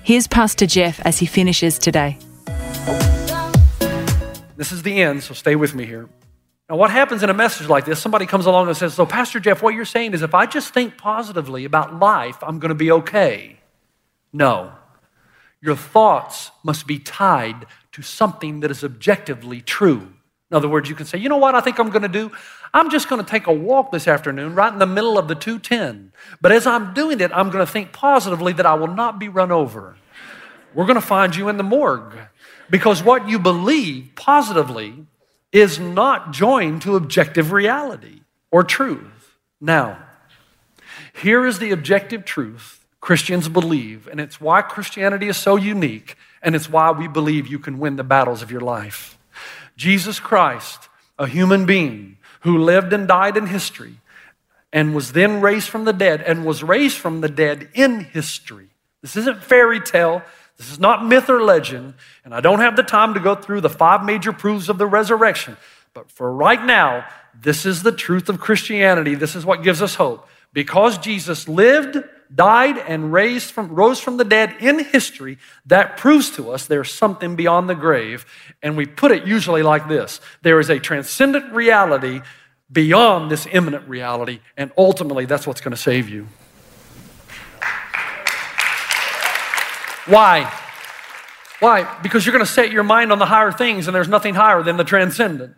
Here's 0.04 0.28
Pastor 0.28 0.68
Jeff 0.68 1.00
as 1.04 1.18
he 1.18 1.26
finishes 1.26 1.80
today. 1.80 2.20
This 4.56 4.72
is 4.72 4.84
the 4.84 5.02
end, 5.02 5.24
so 5.24 5.34
stay 5.34 5.56
with 5.56 5.74
me 5.74 5.88
here. 5.88 6.08
Now, 6.70 6.76
what 6.76 6.92
happens 6.92 7.24
in 7.24 7.30
a 7.30 7.34
message 7.34 7.68
like 7.68 7.86
this? 7.86 8.00
Somebody 8.00 8.26
comes 8.26 8.46
along 8.46 8.68
and 8.68 8.76
says, 8.76 8.94
So, 8.94 9.06
Pastor 9.06 9.40
Jeff, 9.40 9.64
what 9.64 9.74
you're 9.74 9.86
saying 9.86 10.14
is 10.14 10.22
if 10.22 10.36
I 10.36 10.46
just 10.46 10.74
think 10.74 10.98
positively 10.98 11.64
about 11.64 11.98
life, 11.98 12.38
I'm 12.42 12.60
going 12.60 12.70
to 12.70 12.76
be 12.76 12.92
okay. 12.92 13.58
No. 14.34 14.74
Your 15.62 15.76
thoughts 15.76 16.52
must 16.64 16.86
be 16.86 17.00
tied 17.00 17.66
to 17.94 18.02
something 18.02 18.60
that 18.60 18.72
is 18.72 18.84
objectively 18.84 19.62
true. 19.62 20.14
In 20.52 20.56
other 20.56 20.68
words, 20.68 20.90
you 20.90 20.96
can 20.96 21.06
say, 21.06 21.18
You 21.18 21.30
know 21.30 21.38
what 21.38 21.56
I 21.56 21.62
think 21.62 21.80
I'm 21.80 21.90
going 21.90 22.02
to 22.02 22.10
do? 22.10 22.32
I'm 22.74 22.90
just 22.90 23.08
going 23.08 23.24
to 23.24 23.30
take 23.30 23.48
a 23.48 23.54
walk 23.54 23.94
this 23.94 24.08
afternoon 24.08 24.54
right 24.54 24.72
in 24.72 24.80
the 24.80 24.86
middle 24.86 25.18
of 25.18 25.30
the 25.30 25.36
210. 25.36 26.12
But 26.42 26.52
as 26.52 26.68
I'm 26.68 26.94
doing 26.94 27.22
it, 27.22 27.32
I'm 27.34 27.50
going 27.50 27.66
to 27.66 27.72
think 27.72 27.94
positively 27.94 28.52
that 28.54 28.66
I 28.66 28.74
will 28.74 28.88
not 28.88 29.20
be 29.20 29.30
run 29.30 29.54
over. 29.54 29.96
We're 30.74 30.86
going 30.86 30.96
to 30.96 31.02
find 31.02 31.34
you 31.34 31.48
in 31.48 31.56
the 31.56 31.64
morgue 31.64 32.14
because 32.70 33.02
what 33.02 33.30
you 33.30 33.40
believe 33.40 34.12
positively 34.16 35.06
is 35.60 35.80
not 35.80 36.32
joined 36.32 36.82
to 36.84 36.96
objective 36.96 37.52
reality 37.52 38.22
or 38.52 38.64
truth. 38.64 39.38
Now, 39.60 40.00
here 41.14 41.46
is 41.46 41.60
the 41.60 41.72
objective 41.72 42.26
truth 42.26 42.86
Christians 43.00 43.48
believe, 43.50 44.08
and 44.08 44.20
it's 44.20 44.42
why 44.42 44.62
Christianity 44.62 45.28
is 45.28 45.38
so 45.38 45.56
unique, 45.56 46.16
and 46.42 46.56
it's 46.56 46.70
why 46.70 46.92
we 46.92 47.08
believe 47.08 47.48
you 47.48 47.60
can 47.60 47.80
win 47.80 47.96
the 47.96 48.04
battles 48.04 48.42
of 48.42 48.52
your 48.52 48.62
life. 48.62 49.18
Jesus 49.76 50.20
Christ, 50.20 50.90
a 51.18 51.28
human 51.28 51.66
being 51.66 52.18
who 52.42 52.58
lived 52.58 52.94
and 52.94 53.08
died 53.08 53.38
in 53.38 53.48
history, 53.48 53.96
and 54.74 54.94
was 54.94 55.14
then 55.14 55.42
raised 55.42 55.70
from 55.70 55.86
the 55.86 55.94
dead, 55.94 56.22
and 56.22 56.46
was 56.46 56.64
raised 56.64 56.98
from 56.98 57.22
the 57.22 57.30
dead 57.30 57.70
in 57.74 58.02
history. 58.02 58.68
This 59.02 59.16
isn't 59.16 59.44
fairy 59.44 59.80
tale. 59.80 60.22
This 60.58 60.72
is 60.72 60.80
not 60.80 61.06
myth 61.06 61.30
or 61.30 61.42
legend, 61.42 61.94
and 62.26 62.34
I 62.34 62.42
don't 62.42 62.60
have 62.60 62.76
the 62.76 62.84
time 62.84 63.14
to 63.14 63.20
go 63.20 63.36
through 63.36 63.62
the 63.62 63.70
five 63.70 64.04
major 64.04 64.34
proofs 64.34 64.70
of 64.70 64.78
the 64.78 64.88
resurrection. 64.88 65.56
But 65.94 66.10
for 66.12 66.32
right 66.32 66.64
now, 66.64 67.06
this 67.40 67.66
is 67.66 67.84
the 67.84 67.92
truth 67.92 68.30
of 68.30 68.40
Christianity. 68.40 69.16
This 69.16 69.36
is 69.36 69.46
what 69.46 69.64
gives 69.64 69.82
us 69.82 69.96
hope. 69.96 70.28
Because 70.54 70.98
Jesus 70.98 71.48
lived, 71.48 71.98
died, 72.34 72.78
and 72.80 73.14
raised 73.14 73.52
from, 73.52 73.76
rose 73.76 74.00
from 74.00 74.18
the 74.18 74.24
dead 74.24 74.56
in 74.60 74.80
history, 74.80 75.38
that 75.68 75.98
proves 75.98 76.32
to 76.32 76.50
us 76.52 76.66
there's 76.66 76.92
something 76.92 77.36
beyond 77.36 77.70
the 77.70 77.76
grave. 77.76 78.26
And 78.64 78.76
we 78.76 78.88
put 78.88 79.12
it 79.12 79.28
usually 79.28 79.62
like 79.62 79.88
this 79.88 80.20
there 80.42 80.60
is 80.60 80.70
a 80.70 80.80
transcendent 80.80 81.54
reality 81.54 82.22
beyond 82.72 83.32
this 83.32 83.48
immanent 83.52 83.88
reality, 83.88 84.40
and 84.58 84.72
ultimately, 84.78 85.26
that's 85.26 85.48
what's 85.48 85.62
going 85.62 85.72
to 85.72 85.78
save 85.78 86.10
you. 86.10 86.28
Why? 90.08 90.52
Why? 91.60 92.00
Because 92.02 92.26
you're 92.26 92.34
going 92.34 92.46
to 92.46 92.52
set 92.52 92.72
your 92.72 92.84
mind 92.84 93.12
on 93.12 93.20
the 93.20 93.26
higher 93.26 93.52
things, 93.52 93.88
and 93.88 93.96
there's 93.96 94.08
nothing 94.08 94.36
higher 94.36 94.64
than 94.64 94.78
the 94.78 94.84
transcendent, 94.84 95.56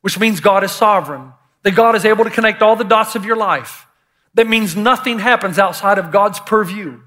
which 0.00 0.18
means 0.18 0.40
God 0.40 0.64
is 0.64 0.72
sovereign, 0.72 1.32
that 1.62 1.72
God 1.72 1.94
is 1.94 2.04
able 2.04 2.24
to 2.24 2.30
connect 2.30 2.62
all 2.62 2.76
the 2.76 2.84
dots 2.84 3.14
of 3.14 3.24
your 3.24 3.36
life. 3.36 3.86
That 4.34 4.48
means 4.48 4.74
nothing 4.76 5.18
happens 5.18 5.58
outside 5.58 5.98
of 5.98 6.10
God's 6.10 6.40
purview. 6.40 7.00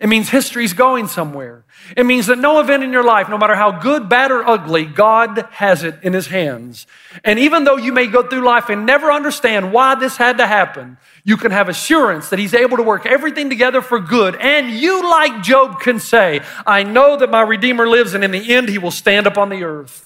It 0.00 0.08
means 0.08 0.28
history's 0.28 0.74
going 0.74 1.08
somewhere. 1.08 1.64
It 1.96 2.06
means 2.06 2.26
that 2.26 2.38
no 2.38 2.60
event 2.60 2.84
in 2.84 2.92
your 2.92 3.02
life, 3.02 3.28
no 3.28 3.36
matter 3.36 3.56
how 3.56 3.72
good, 3.72 4.08
bad, 4.08 4.30
or 4.30 4.46
ugly, 4.46 4.84
God 4.84 5.48
has 5.50 5.82
it 5.82 5.98
in 6.02 6.12
His 6.12 6.28
hands. 6.28 6.86
And 7.24 7.38
even 7.40 7.64
though 7.64 7.76
you 7.76 7.92
may 7.92 8.06
go 8.06 8.22
through 8.22 8.44
life 8.44 8.68
and 8.68 8.86
never 8.86 9.10
understand 9.10 9.72
why 9.72 9.96
this 9.96 10.16
had 10.16 10.38
to 10.38 10.46
happen, 10.46 10.98
you 11.24 11.36
can 11.36 11.50
have 11.50 11.68
assurance 11.68 12.28
that 12.28 12.38
He's 12.38 12.54
able 12.54 12.76
to 12.76 12.82
work 12.84 13.06
everything 13.06 13.50
together 13.50 13.82
for 13.82 13.98
good. 13.98 14.36
And 14.36 14.70
you, 14.70 15.02
like 15.02 15.42
Job, 15.42 15.80
can 15.80 15.98
say, 15.98 16.42
I 16.64 16.84
know 16.84 17.16
that 17.16 17.30
my 17.30 17.42
Redeemer 17.42 17.88
lives, 17.88 18.14
and 18.14 18.22
in 18.22 18.30
the 18.30 18.54
end, 18.54 18.68
He 18.68 18.78
will 18.78 18.92
stand 18.92 19.26
up 19.26 19.36
on 19.36 19.48
the 19.48 19.64
earth. 19.64 20.04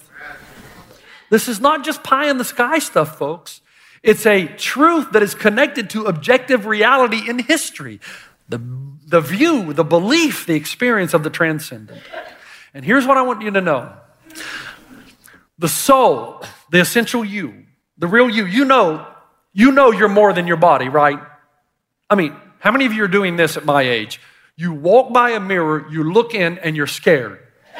This 1.28 1.49
is 1.49 1.61
not 1.61 1.84
just 1.84 2.02
pie 2.02 2.30
in 2.30 2.38
the 2.38 2.44
sky 2.44 2.78
stuff, 2.78 3.18
folks. 3.18 3.61
It's 4.02 4.26
a 4.26 4.46
truth 4.46 5.12
that 5.12 5.22
is 5.22 5.34
connected 5.34 5.90
to 5.90 6.06
objective 6.06 6.66
reality 6.66 7.28
in 7.28 7.38
history 7.38 8.00
the, 8.52 8.61
the 9.06 9.21
view, 9.23 9.73
the 9.73 9.82
belief, 9.82 10.47
the 10.47 10.54
experience 10.54 11.14
of 11.14 11.23
the 11.23 11.30
transcendent. 11.30 12.02
And 12.75 12.85
here's 12.85 13.06
what 13.06 13.16
I 13.16 13.23
want 13.23 13.40
you 13.42 13.50
to 13.50 13.61
know 13.61 13.94
the 15.59 15.68
soul, 15.68 16.42
the 16.71 16.80
essential 16.80 17.25
you, 17.25 17.64
the 17.97 18.06
real 18.06 18.28
you, 18.28 18.44
you 18.44 18.64
know, 18.64 19.06
you 19.52 19.73
know 19.73 19.90
you're 19.90 20.09
more 20.09 20.32
than 20.32 20.47
your 20.47 20.56
body, 20.59 20.88
right? 20.88 21.18
I 22.11 22.14
mean, 22.14 22.37
how 22.59 22.73
many 22.73 22.85
of 22.85 22.92
you 22.92 23.04
are 23.04 23.09
doing 23.09 23.37
this 23.37 23.56
at 23.56 23.64
my 23.64 23.82
age? 23.82 24.21
You 24.56 24.75
walk 24.75 25.12
by 25.14 25.30
a 25.30 25.40
mirror, 25.40 25.87
you 25.90 26.12
look 26.12 26.35
in, 26.35 26.59
and 26.59 26.76
you're 26.76 26.87
scared. 26.87 27.38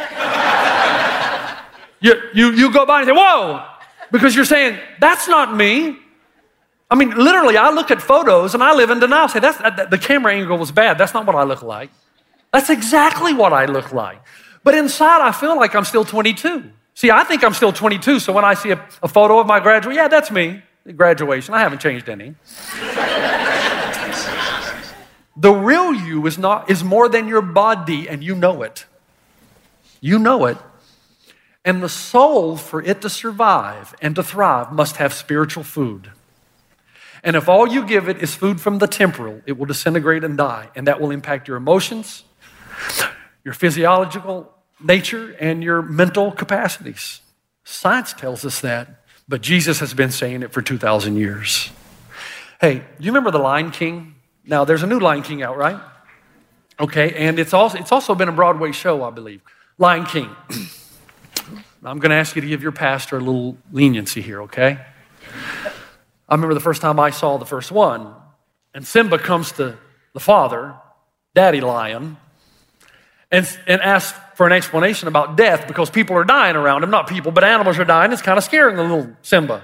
you, 2.01 2.15
you, 2.33 2.53
you 2.53 2.73
go 2.73 2.87
by 2.87 3.01
and 3.01 3.09
say, 3.09 3.13
Whoa, 3.15 3.63
because 4.11 4.35
you're 4.35 4.47
saying, 4.47 4.79
That's 5.01 5.29
not 5.29 5.55
me. 5.55 5.99
I 6.93 6.95
mean, 6.95 7.09
literally, 7.17 7.57
I 7.57 7.71
look 7.71 7.91
at 7.91 8.03
photos 8.03 8.53
and 8.53 8.63
I 8.63 8.75
live 8.75 8.91
in 8.91 9.01
denial. 9.01 9.27
Say, 9.27 9.41
that's, 9.41 9.57
that, 9.57 9.91
the 9.91 9.97
camera 9.97 10.35
angle 10.35 10.59
was 10.59 10.71
bad. 10.71 10.99
That's 10.99 11.15
not 11.15 11.25
what 11.25 11.35
I 11.35 11.43
look 11.43 11.63
like. 11.63 11.91
That's 12.53 12.69
exactly 12.69 13.33
what 13.33 13.55
I 13.55 13.65
look 13.65 13.95
like. 13.95 14.21
But 14.63 14.75
inside, 14.75 15.27
I 15.27 15.33
feel 15.33 15.57
like 15.57 15.75
I'm 15.75 15.87
still 15.87 16.05
22. 16.05 16.71
See, 16.93 17.11
I 17.11 17.25
think 17.25 17.45
I'm 17.45 17.55
still 17.55 17.73
22, 17.73 18.19
so 18.19 18.35
when 18.35 18.45
I 18.45 18.53
see 18.53 18.73
a, 18.73 18.89
a 19.03 19.09
photo 19.09 19.39
of 19.39 19.47
my 19.47 19.59
graduate, 19.59 19.97
yeah, 19.97 20.09
that's 20.09 20.31
me, 20.31 20.63
graduation. 20.95 21.55
I 21.55 21.61
haven't 21.61 21.81
changed 21.81 22.11
any. 22.11 22.35
the 25.35 25.51
real 25.51 25.95
you 25.95 26.27
is, 26.27 26.37
not, 26.37 26.71
is 26.71 26.85
more 26.85 27.09
than 27.09 27.27
your 27.27 27.41
body, 27.41 28.07
and 28.07 28.23
you 28.23 28.35
know 28.35 28.63
it. 28.63 28.85
You 30.03 30.19
know 30.19 30.45
it. 30.45 30.59
And 31.65 31.83
the 31.83 31.89
soul, 31.89 32.59
for 32.59 32.83
it 32.83 33.01
to 33.01 33.09
survive 33.09 33.95
and 34.03 34.15
to 34.17 34.23
thrive, 34.23 34.73
must 34.73 34.97
have 34.97 35.15
spiritual 35.15 35.65
food. 35.65 36.11
And 37.23 37.37
if 37.37 37.49
all 37.49 37.69
you 37.69 37.87
give 37.87 38.09
it 38.09 38.23
is 38.23 38.35
food 38.35 38.61
from 38.61 38.79
the 38.79 38.87
temporal, 38.87 39.43
it 39.47 39.57
will 39.57 39.67
disintegrate 39.67 40.25
and 40.25 40.37
die. 40.37 40.71
And 40.75 40.87
that 40.89 41.01
will 41.01 41.11
impact 41.11 41.47
your 41.47 41.57
emotions, 41.57 42.25
your 43.45 43.55
physiological 43.55 44.53
nature, 44.83 45.37
and 45.39 45.63
your 45.63 45.83
mental 45.83 46.33
capacities. 46.33 47.21
Science 47.65 48.13
tells 48.13 48.45
us 48.45 48.61
that, 48.61 49.05
but 49.29 49.41
Jesus 49.41 49.79
has 49.79 49.95
been 49.95 50.11
saying 50.11 50.43
it 50.43 50.53
for 50.53 50.63
2,000 50.63 51.17
years. 51.17 51.71
Hey, 52.61 52.83
you 52.99 53.13
remember 53.13 53.31
The 53.31 53.39
Lion 53.39 53.71
King? 53.71 54.17
Now, 54.45 54.65
there's 54.65 54.83
a 54.83 54.87
new 54.87 54.99
Lion 54.99 55.23
King 55.23 55.43
out, 55.43 55.57
right? 55.57 55.81
Okay, 56.81 57.13
and 57.15 57.39
it's 57.39 57.53
also, 57.53 57.79
it's 57.79 57.93
also 57.93 58.17
been 58.17 58.29
a 58.29 58.33
Broadway 58.33 58.73
show, 58.73 59.05
I 59.05 59.11
believe. 59.11 59.41
Lion 59.79 60.07
King. 60.07 60.29
I'm 61.85 61.99
going 61.99 62.11
to 62.11 62.17
ask 62.17 62.35
you 62.35 62.43
to 62.43 62.49
give 62.49 62.63
your 62.63 62.73
pastor 62.73 63.17
a 63.17 63.21
little 63.21 63.57
leniency 63.73 64.21
here, 64.21 64.43
okay? 64.43 64.79
I 66.33 66.35
remember 66.35 66.55
the 66.55 66.61
first 66.61 66.81
time 66.81 66.99
I 66.99 67.11
saw 67.11 67.37
the 67.37 67.45
first 67.45 67.71
one, 67.71 68.11
and 68.73 68.87
Simba 68.87 69.19
comes 69.19 69.53
to 69.53 69.77
the 70.15 70.19
father, 70.19 70.75
Daddy 71.35 71.61
Lion, 71.61 72.17
and, 73.31 73.59
and 73.67 73.83
asks 73.83 74.19
for 74.35 74.47
an 74.47 74.53
explanation 74.55 75.09
about 75.09 75.37
death 75.37 75.69
because 75.69 75.91
people 75.91 76.17
are 76.17 76.25
dying 76.25 76.57
around 76.57 76.85
him. 76.85 76.91
Not 76.91 77.07
people, 77.07 77.33
but 77.33 77.45
animals 77.45 77.79
are 77.79 77.85
dying. 77.85 78.13
It's 78.13 78.23
kind 78.23 78.39
of 78.39 78.45
scaring 78.45 78.77
the 78.77 78.83
little 78.83 79.15
Simba. 79.21 79.63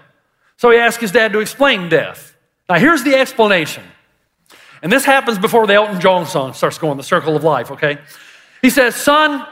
So 0.59 0.71
he 0.71 0.77
asks 0.77 1.01
his 1.01 1.11
dad 1.11 1.33
to 1.33 1.39
explain 1.39 1.89
death. 1.89 2.37
Now, 2.69 2.79
here's 2.79 3.03
the 3.03 3.15
explanation. 3.15 3.85
And 4.83 4.93
this 4.93 5.07
happens 5.07 5.39
before 5.39 5.67
the 5.67 5.73
Elton 5.73 6.03
John 6.03 6.27
song 6.27 6.53
starts 6.53 6.77
going, 6.77 6.99
The 6.99 7.03
Circle 7.03 7.35
of 7.35 7.45
Life, 7.45 7.71
okay? 7.71 7.97
He 8.61 8.69
says, 8.69 8.95
Son, 8.95 9.47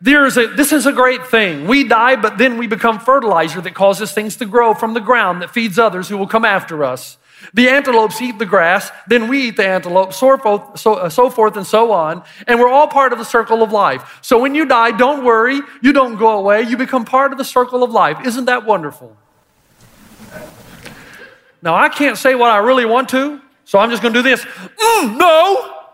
there 0.00 0.26
is 0.26 0.36
a, 0.36 0.48
this 0.48 0.72
is 0.72 0.86
a 0.86 0.92
great 0.92 1.26
thing. 1.26 1.66
We 1.66 1.84
die, 1.84 2.16
but 2.16 2.36
then 2.36 2.58
we 2.58 2.66
become 2.66 2.98
fertilizer 2.98 3.60
that 3.60 3.74
causes 3.74 4.12
things 4.12 4.36
to 4.36 4.46
grow 4.46 4.74
from 4.74 4.94
the 4.94 5.00
ground 5.00 5.42
that 5.42 5.50
feeds 5.50 5.78
others 5.78 6.08
who 6.08 6.18
will 6.18 6.26
come 6.26 6.44
after 6.44 6.84
us. 6.84 7.16
The 7.52 7.68
antelopes 7.68 8.20
eat 8.22 8.38
the 8.38 8.46
grass, 8.46 8.90
then 9.06 9.28
we 9.28 9.48
eat 9.48 9.56
the 9.56 9.66
antelopes, 9.66 10.16
so 10.16 10.38
forth, 10.38 10.78
so, 10.78 10.94
uh, 10.94 11.08
so 11.10 11.28
forth 11.28 11.56
and 11.56 11.66
so 11.66 11.92
on. 11.92 12.22
And 12.46 12.58
we're 12.58 12.68
all 12.68 12.88
part 12.88 13.12
of 13.12 13.18
the 13.18 13.24
circle 13.24 13.62
of 13.62 13.70
life. 13.70 14.18
So 14.22 14.38
when 14.38 14.54
you 14.54 14.64
die, 14.64 14.92
don't 14.92 15.24
worry. 15.24 15.60
You 15.82 15.92
don't 15.92 16.16
go 16.16 16.38
away. 16.38 16.62
You 16.62 16.76
become 16.76 17.04
part 17.04 17.32
of 17.32 17.38
the 17.38 17.44
circle 17.44 17.82
of 17.82 17.90
life. 17.90 18.26
Isn't 18.26 18.46
that 18.46 18.64
wonderful? 18.64 19.16
Now, 21.62 21.74
I 21.74 21.88
can't 21.88 22.18
say 22.18 22.34
what 22.34 22.50
I 22.50 22.58
really 22.58 22.84
want 22.84 23.08
to, 23.10 23.40
so 23.64 23.78
I'm 23.78 23.90
just 23.90 24.02
going 24.02 24.12
to 24.12 24.22
do 24.22 24.22
this. 24.22 24.44
Mm, 24.44 25.16
no, 25.16 25.86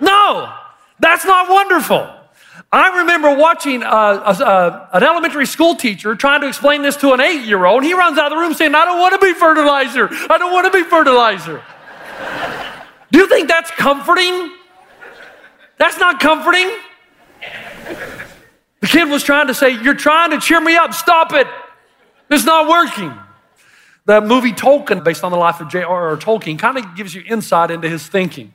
no, 0.00 0.54
that's 1.00 1.24
not 1.24 1.48
wonderful. 1.48 2.21
I 2.70 3.00
remember 3.00 3.34
watching 3.34 3.82
uh, 3.82 3.86
uh, 3.86 4.88
an 4.92 5.02
elementary 5.02 5.46
school 5.46 5.74
teacher 5.74 6.14
trying 6.14 6.40
to 6.42 6.48
explain 6.48 6.82
this 6.82 6.96
to 6.98 7.12
an 7.12 7.20
eight 7.20 7.46
year 7.46 7.64
old. 7.64 7.82
He 7.82 7.94
runs 7.94 8.18
out 8.18 8.32
of 8.32 8.36
the 8.36 8.42
room 8.42 8.54
saying, 8.54 8.74
I 8.74 8.84
don't 8.84 8.98
want 8.98 9.20
to 9.20 9.26
be 9.26 9.32
fertilizer. 9.32 10.08
I 10.10 10.38
don't 10.38 10.52
want 10.52 10.72
to 10.72 10.78
be 10.78 10.84
fertilizer. 10.84 11.62
Do 13.10 13.18
you 13.18 13.26
think 13.26 13.48
that's 13.48 13.70
comforting? 13.70 14.52
That's 15.78 15.98
not 15.98 16.20
comforting. 16.20 16.70
The 18.80 18.86
kid 18.86 19.08
was 19.08 19.22
trying 19.22 19.48
to 19.48 19.54
say, 19.54 19.70
You're 19.82 19.94
trying 19.94 20.30
to 20.30 20.38
cheer 20.38 20.60
me 20.60 20.76
up. 20.76 20.94
Stop 20.94 21.32
it. 21.32 21.46
It's 22.30 22.44
not 22.44 22.68
working. 22.68 23.12
The 24.04 24.20
movie 24.20 24.52
Tolkien, 24.52 25.04
based 25.04 25.22
on 25.22 25.30
the 25.30 25.38
life 25.38 25.60
of 25.60 25.68
J.R.R. 25.68 26.16
Tolkien, 26.16 26.58
kind 26.58 26.78
of 26.78 26.96
gives 26.96 27.14
you 27.14 27.22
insight 27.26 27.70
into 27.70 27.88
his 27.88 28.06
thinking. 28.06 28.52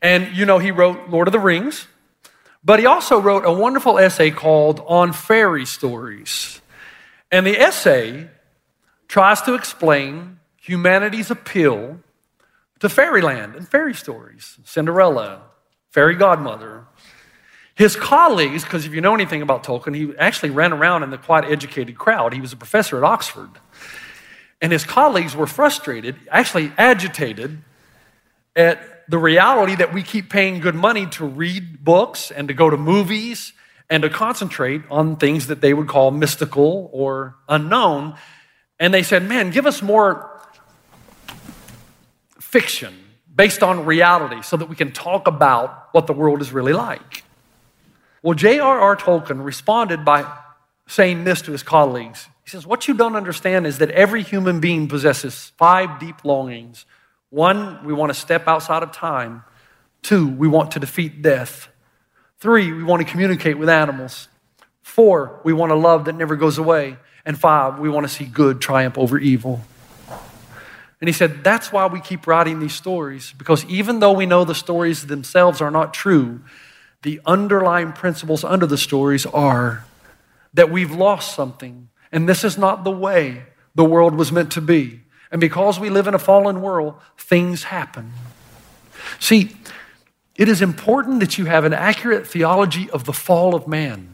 And 0.00 0.36
you 0.36 0.46
know, 0.46 0.58
he 0.58 0.70
wrote 0.70 1.08
Lord 1.08 1.28
of 1.28 1.32
the 1.32 1.40
Rings. 1.40 1.86
But 2.64 2.80
he 2.80 2.86
also 2.86 3.20
wrote 3.20 3.44
a 3.44 3.52
wonderful 3.52 3.98
essay 3.98 4.30
called 4.30 4.82
On 4.86 5.12
Fairy 5.12 5.64
Stories. 5.64 6.60
And 7.30 7.46
the 7.46 7.58
essay 7.58 8.28
tries 9.06 9.42
to 9.42 9.54
explain 9.54 10.38
humanity's 10.56 11.30
appeal 11.30 12.00
to 12.80 12.88
fairyland 12.88 13.54
and 13.54 13.66
fairy 13.68 13.94
stories 13.94 14.58
Cinderella, 14.64 15.42
fairy 15.90 16.14
godmother. 16.14 16.84
His 17.74 17.94
colleagues, 17.94 18.64
because 18.64 18.86
if 18.86 18.92
you 18.92 19.00
know 19.00 19.14
anything 19.14 19.40
about 19.40 19.62
Tolkien, 19.62 19.94
he 19.94 20.12
actually 20.18 20.50
ran 20.50 20.72
around 20.72 21.04
in 21.04 21.10
the 21.10 21.18
quite 21.18 21.44
educated 21.44 21.96
crowd. 21.96 22.32
He 22.32 22.40
was 22.40 22.52
a 22.52 22.56
professor 22.56 22.96
at 22.98 23.04
Oxford. 23.04 23.50
And 24.60 24.72
his 24.72 24.84
colleagues 24.84 25.36
were 25.36 25.46
frustrated, 25.46 26.16
actually 26.28 26.72
agitated, 26.76 27.62
at 28.56 28.97
the 29.08 29.18
reality 29.18 29.74
that 29.76 29.94
we 29.94 30.02
keep 30.02 30.28
paying 30.30 30.60
good 30.60 30.74
money 30.74 31.06
to 31.06 31.24
read 31.24 31.82
books 31.82 32.30
and 32.30 32.48
to 32.48 32.54
go 32.54 32.68
to 32.68 32.76
movies 32.76 33.54
and 33.88 34.02
to 34.02 34.10
concentrate 34.10 34.82
on 34.90 35.16
things 35.16 35.46
that 35.46 35.62
they 35.62 35.72
would 35.72 35.88
call 35.88 36.10
mystical 36.10 36.90
or 36.92 37.36
unknown. 37.48 38.14
And 38.78 38.92
they 38.92 39.02
said, 39.02 39.26
man, 39.26 39.50
give 39.50 39.66
us 39.66 39.80
more 39.80 40.30
fiction 42.38 42.94
based 43.34 43.62
on 43.62 43.86
reality 43.86 44.42
so 44.42 44.56
that 44.56 44.68
we 44.68 44.76
can 44.76 44.92
talk 44.92 45.26
about 45.26 45.88
what 45.92 46.06
the 46.06 46.12
world 46.12 46.42
is 46.42 46.52
really 46.52 46.74
like. 46.74 47.24
Well, 48.22 48.34
J.R.R. 48.34 48.96
Tolkien 48.96 49.42
responded 49.44 50.04
by 50.04 50.30
saying 50.86 51.24
this 51.24 51.40
to 51.42 51.52
his 51.52 51.62
colleagues. 51.62 52.28
He 52.44 52.50
says, 52.50 52.66
What 52.66 52.88
you 52.88 52.94
don't 52.94 53.14
understand 53.14 53.66
is 53.66 53.78
that 53.78 53.90
every 53.92 54.22
human 54.22 54.60
being 54.60 54.88
possesses 54.88 55.52
five 55.56 56.00
deep 56.00 56.24
longings 56.24 56.84
one, 57.30 57.84
we 57.84 57.92
want 57.92 58.12
to 58.12 58.18
step 58.18 58.48
outside 58.48 58.82
of 58.82 58.92
time. 58.92 59.44
Two, 60.02 60.28
we 60.28 60.48
want 60.48 60.72
to 60.72 60.80
defeat 60.80 61.22
death. 61.22 61.68
Three, 62.38 62.72
we 62.72 62.82
want 62.82 63.04
to 63.04 63.10
communicate 63.10 63.58
with 63.58 63.68
animals. 63.68 64.28
Four, 64.82 65.40
we 65.44 65.52
want 65.52 65.72
a 65.72 65.74
love 65.74 66.06
that 66.06 66.14
never 66.14 66.36
goes 66.36 66.56
away. 66.56 66.96
And 67.24 67.38
five, 67.38 67.78
we 67.78 67.90
want 67.90 68.08
to 68.08 68.12
see 68.12 68.24
good 68.24 68.60
triumph 68.60 68.96
over 68.96 69.18
evil. 69.18 69.62
And 71.00 71.08
he 71.08 71.12
said, 71.12 71.44
That's 71.44 71.72
why 71.72 71.86
we 71.86 72.00
keep 72.00 72.26
writing 72.26 72.60
these 72.60 72.74
stories, 72.74 73.34
because 73.36 73.64
even 73.66 74.00
though 74.00 74.12
we 74.12 74.26
know 74.26 74.44
the 74.44 74.54
stories 74.54 75.06
themselves 75.06 75.60
are 75.60 75.70
not 75.70 75.92
true, 75.92 76.40
the 77.02 77.20
underlying 77.26 77.92
principles 77.92 78.44
under 78.44 78.66
the 78.66 78.78
stories 78.78 79.26
are 79.26 79.84
that 80.54 80.70
we've 80.70 80.90
lost 80.90 81.34
something, 81.34 81.88
and 82.10 82.28
this 82.28 82.42
is 82.42 82.58
not 82.58 82.82
the 82.82 82.90
way 82.90 83.44
the 83.74 83.84
world 83.84 84.14
was 84.14 84.32
meant 84.32 84.50
to 84.52 84.60
be. 84.60 85.02
And 85.30 85.40
because 85.40 85.78
we 85.78 85.90
live 85.90 86.06
in 86.06 86.14
a 86.14 86.18
fallen 86.18 86.62
world, 86.62 86.94
things 87.16 87.64
happen. 87.64 88.12
See, 89.20 89.54
it 90.36 90.48
is 90.48 90.62
important 90.62 91.20
that 91.20 91.36
you 91.36 91.46
have 91.46 91.64
an 91.64 91.72
accurate 91.72 92.26
theology 92.26 92.88
of 92.90 93.04
the 93.04 93.12
fall 93.12 93.54
of 93.54 93.66
man. 93.66 94.08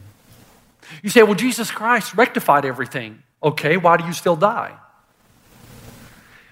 You 1.03 1.09
say, 1.09 1.23
well, 1.23 1.35
Jesus 1.35 1.71
Christ 1.71 2.15
rectified 2.15 2.65
everything. 2.65 3.23
Okay, 3.41 3.77
why 3.77 3.97
do 3.97 4.05
you 4.05 4.13
still 4.13 4.35
die? 4.35 4.73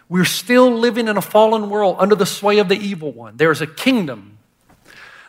We're 0.09 0.25
still 0.25 0.71
living 0.71 1.07
in 1.07 1.17
a 1.17 1.21
fallen 1.21 1.69
world 1.69 1.95
under 1.99 2.15
the 2.15 2.25
sway 2.25 2.59
of 2.59 2.69
the 2.69 2.75
evil 2.75 3.11
one. 3.11 3.37
There 3.37 3.51
is 3.51 3.61
a 3.61 3.67
kingdom, 3.67 4.37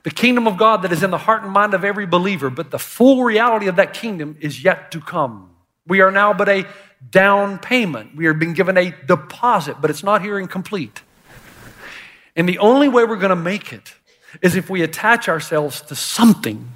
the 0.03 0.11
kingdom 0.11 0.47
of 0.47 0.59
God 0.59 0.83
that 0.83 0.93
is 0.93 1.03
in 1.03 1.11
the 1.11 1.19
heart 1.19 1.43
and 1.43 1.53
mind 1.53 1.73
of 1.73 1.85
every 1.85 2.07
believer, 2.07 2.51
but 2.51 2.71
the 2.71 2.79
full 2.79 3.25
reality 3.25 3.67
of 3.67 3.77
that 3.77 3.95
kingdom 3.95 4.37
is 4.41 4.63
yet 4.63 4.91
to 4.91 5.01
come. 5.01 5.51
We 5.87 6.03
are 6.03 6.11
now 6.11 6.35
but 6.35 6.49
a 6.49 6.67
down 7.11 7.59
payment. 7.59 8.15
We 8.17 8.27
are 8.27 8.35
being 8.35 8.55
given 8.55 8.77
a 8.77 8.95
deposit, 9.07 9.77
but 9.81 9.91
it's 9.91 10.03
not 10.03 10.23
here 10.23 10.39
incomplete. 10.39 11.03
And 12.37 12.49
the 12.49 12.59
only 12.59 12.89
way 12.89 13.05
we're 13.05 13.17
going 13.17 13.31
to 13.31 13.37
make 13.37 13.73
it 13.73 13.95
is 14.43 14.57
if 14.57 14.69
we 14.69 14.83
attach 14.83 15.29
ourselves 15.29 15.81
to 15.83 15.95
something 15.95 16.73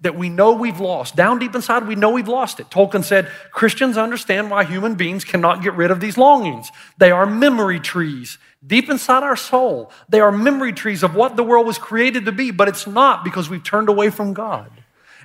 that 0.00 0.14
we 0.14 0.28
know 0.28 0.52
we've 0.52 0.78
lost. 0.78 1.16
Down 1.16 1.40
deep 1.40 1.54
inside, 1.54 1.88
we 1.88 1.96
know 1.96 2.10
we've 2.10 2.28
lost 2.28 2.60
it. 2.60 2.70
Tolkien 2.70 3.02
said 3.02 3.28
Christians 3.50 3.96
understand 3.96 4.48
why 4.50 4.62
human 4.62 4.94
beings 4.94 5.24
cannot 5.24 5.62
get 5.62 5.74
rid 5.74 5.90
of 5.90 5.98
these 5.98 6.16
longings. 6.16 6.70
They 6.98 7.10
are 7.10 7.26
memory 7.26 7.80
trees 7.80 8.38
deep 8.64 8.88
inside 8.88 9.22
our 9.22 9.36
soul. 9.36 9.90
They 10.08 10.20
are 10.20 10.30
memory 10.30 10.72
trees 10.72 11.02
of 11.02 11.14
what 11.14 11.36
the 11.36 11.42
world 11.42 11.66
was 11.66 11.78
created 11.78 12.26
to 12.26 12.32
be, 12.32 12.50
but 12.52 12.68
it's 12.68 12.86
not 12.86 13.24
because 13.24 13.50
we've 13.50 13.64
turned 13.64 13.88
away 13.88 14.10
from 14.10 14.34
God. 14.34 14.70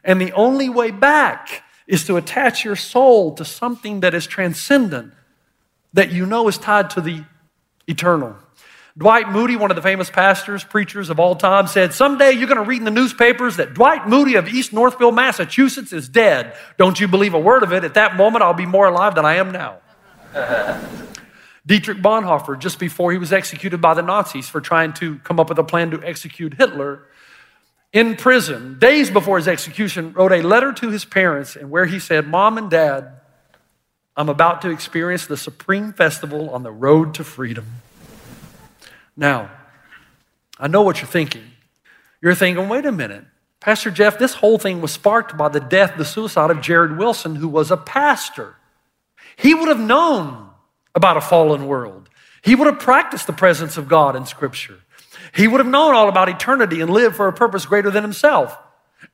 And 0.03 0.19
the 0.19 0.33
only 0.33 0.69
way 0.69 0.91
back 0.91 1.63
is 1.87 2.05
to 2.05 2.17
attach 2.17 2.63
your 2.63 2.75
soul 2.75 3.33
to 3.35 3.45
something 3.45 3.99
that 4.01 4.13
is 4.13 4.25
transcendent, 4.25 5.13
that 5.93 6.11
you 6.11 6.25
know 6.25 6.47
is 6.47 6.57
tied 6.57 6.89
to 6.91 7.01
the 7.01 7.23
eternal. 7.87 8.35
Dwight 8.95 9.29
Moody, 9.29 9.55
one 9.55 9.71
of 9.71 9.75
the 9.75 9.81
famous 9.81 10.11
pastors, 10.11 10.63
preachers 10.63 11.09
of 11.09 11.19
all 11.19 11.35
time, 11.35 11.65
said, 11.65 11.93
Someday 11.93 12.31
you're 12.33 12.47
going 12.47 12.61
to 12.61 12.67
read 12.67 12.77
in 12.77 12.85
the 12.85 12.91
newspapers 12.91 13.57
that 13.57 13.73
Dwight 13.73 14.07
Moody 14.07 14.35
of 14.35 14.47
East 14.47 14.71
Northfield, 14.71 15.15
Massachusetts 15.15 15.91
is 15.91 16.07
dead. 16.07 16.55
Don't 16.77 16.99
you 16.99 17.07
believe 17.07 17.33
a 17.33 17.39
word 17.39 17.63
of 17.63 17.73
it? 17.73 17.83
At 17.83 17.95
that 17.95 18.15
moment, 18.15 18.43
I'll 18.43 18.53
be 18.53 18.67
more 18.67 18.87
alive 18.87 19.15
than 19.15 19.25
I 19.25 19.35
am 19.35 19.51
now. 19.51 19.79
Dietrich 21.65 21.99
Bonhoeffer, 21.99 22.59
just 22.59 22.77
before 22.77 23.11
he 23.11 23.17
was 23.17 23.33
executed 23.33 23.81
by 23.81 23.95
the 23.95 24.01
Nazis 24.01 24.47
for 24.47 24.61
trying 24.61 24.93
to 24.93 25.17
come 25.19 25.39
up 25.39 25.49
with 25.49 25.57
a 25.57 25.63
plan 25.63 25.89
to 25.91 26.03
execute 26.03 26.53
Hitler, 26.55 27.07
in 27.93 28.15
prison, 28.15 28.79
days 28.79 29.11
before 29.11 29.37
his 29.37 29.47
execution, 29.47 30.13
wrote 30.13 30.31
a 30.31 30.41
letter 30.41 30.73
to 30.73 30.89
his 30.89 31.05
parents 31.05 31.55
and 31.55 31.69
where 31.69 31.85
he 31.85 31.99
said, 31.99 32.27
Mom 32.27 32.57
and 32.57 32.69
Dad, 32.69 33.11
I'm 34.17 34.29
about 34.29 34.63
to 34.63 34.71
experience 34.71 35.27
the 35.27 35.37
supreme 35.37 35.93
festival 35.93 36.49
on 36.49 36.63
the 36.63 36.71
road 36.71 37.13
to 37.15 37.23
freedom. 37.23 37.65
Now, 39.15 39.51
I 40.59 40.67
know 40.67 40.81
what 40.81 40.97
you're 40.97 41.07
thinking. 41.07 41.43
You're 42.21 42.35
thinking, 42.35 42.67
wait 42.67 42.85
a 42.85 42.91
minute. 42.91 43.25
Pastor 43.59 43.91
Jeff, 43.91 44.17
this 44.19 44.35
whole 44.35 44.57
thing 44.57 44.81
was 44.81 44.91
sparked 44.91 45.37
by 45.37 45.49
the 45.49 45.59
death, 45.59 45.93
the 45.97 46.05
suicide 46.05 46.51
of 46.51 46.57
Jarrid 46.57 46.97
Wilson, 46.97 47.35
who 47.35 47.47
was 47.47 47.71
a 47.71 47.77
pastor. 47.77 48.55
He 49.35 49.53
would 49.53 49.69
have 49.69 49.79
known 49.79 50.49
about 50.95 51.17
a 51.17 51.21
fallen 51.21 51.67
world. 51.67 52.09
He 52.41 52.55
would 52.55 52.67
have 52.67 52.79
practiced 52.79 53.25
the 53.27 53.33
presence 53.33 53.77
of 53.77 53.87
God 53.87 54.15
in 54.15 54.25
Scripture. 54.25 54.79
He 55.33 55.47
would 55.47 55.59
have 55.59 55.67
known 55.67 55.93
all 55.95 56.09
about 56.09 56.29
eternity 56.29 56.81
and 56.81 56.89
lived 56.89 57.15
for 57.15 57.27
a 57.27 57.33
purpose 57.33 57.65
greater 57.65 57.91
than 57.91 58.03
himself. 58.03 58.57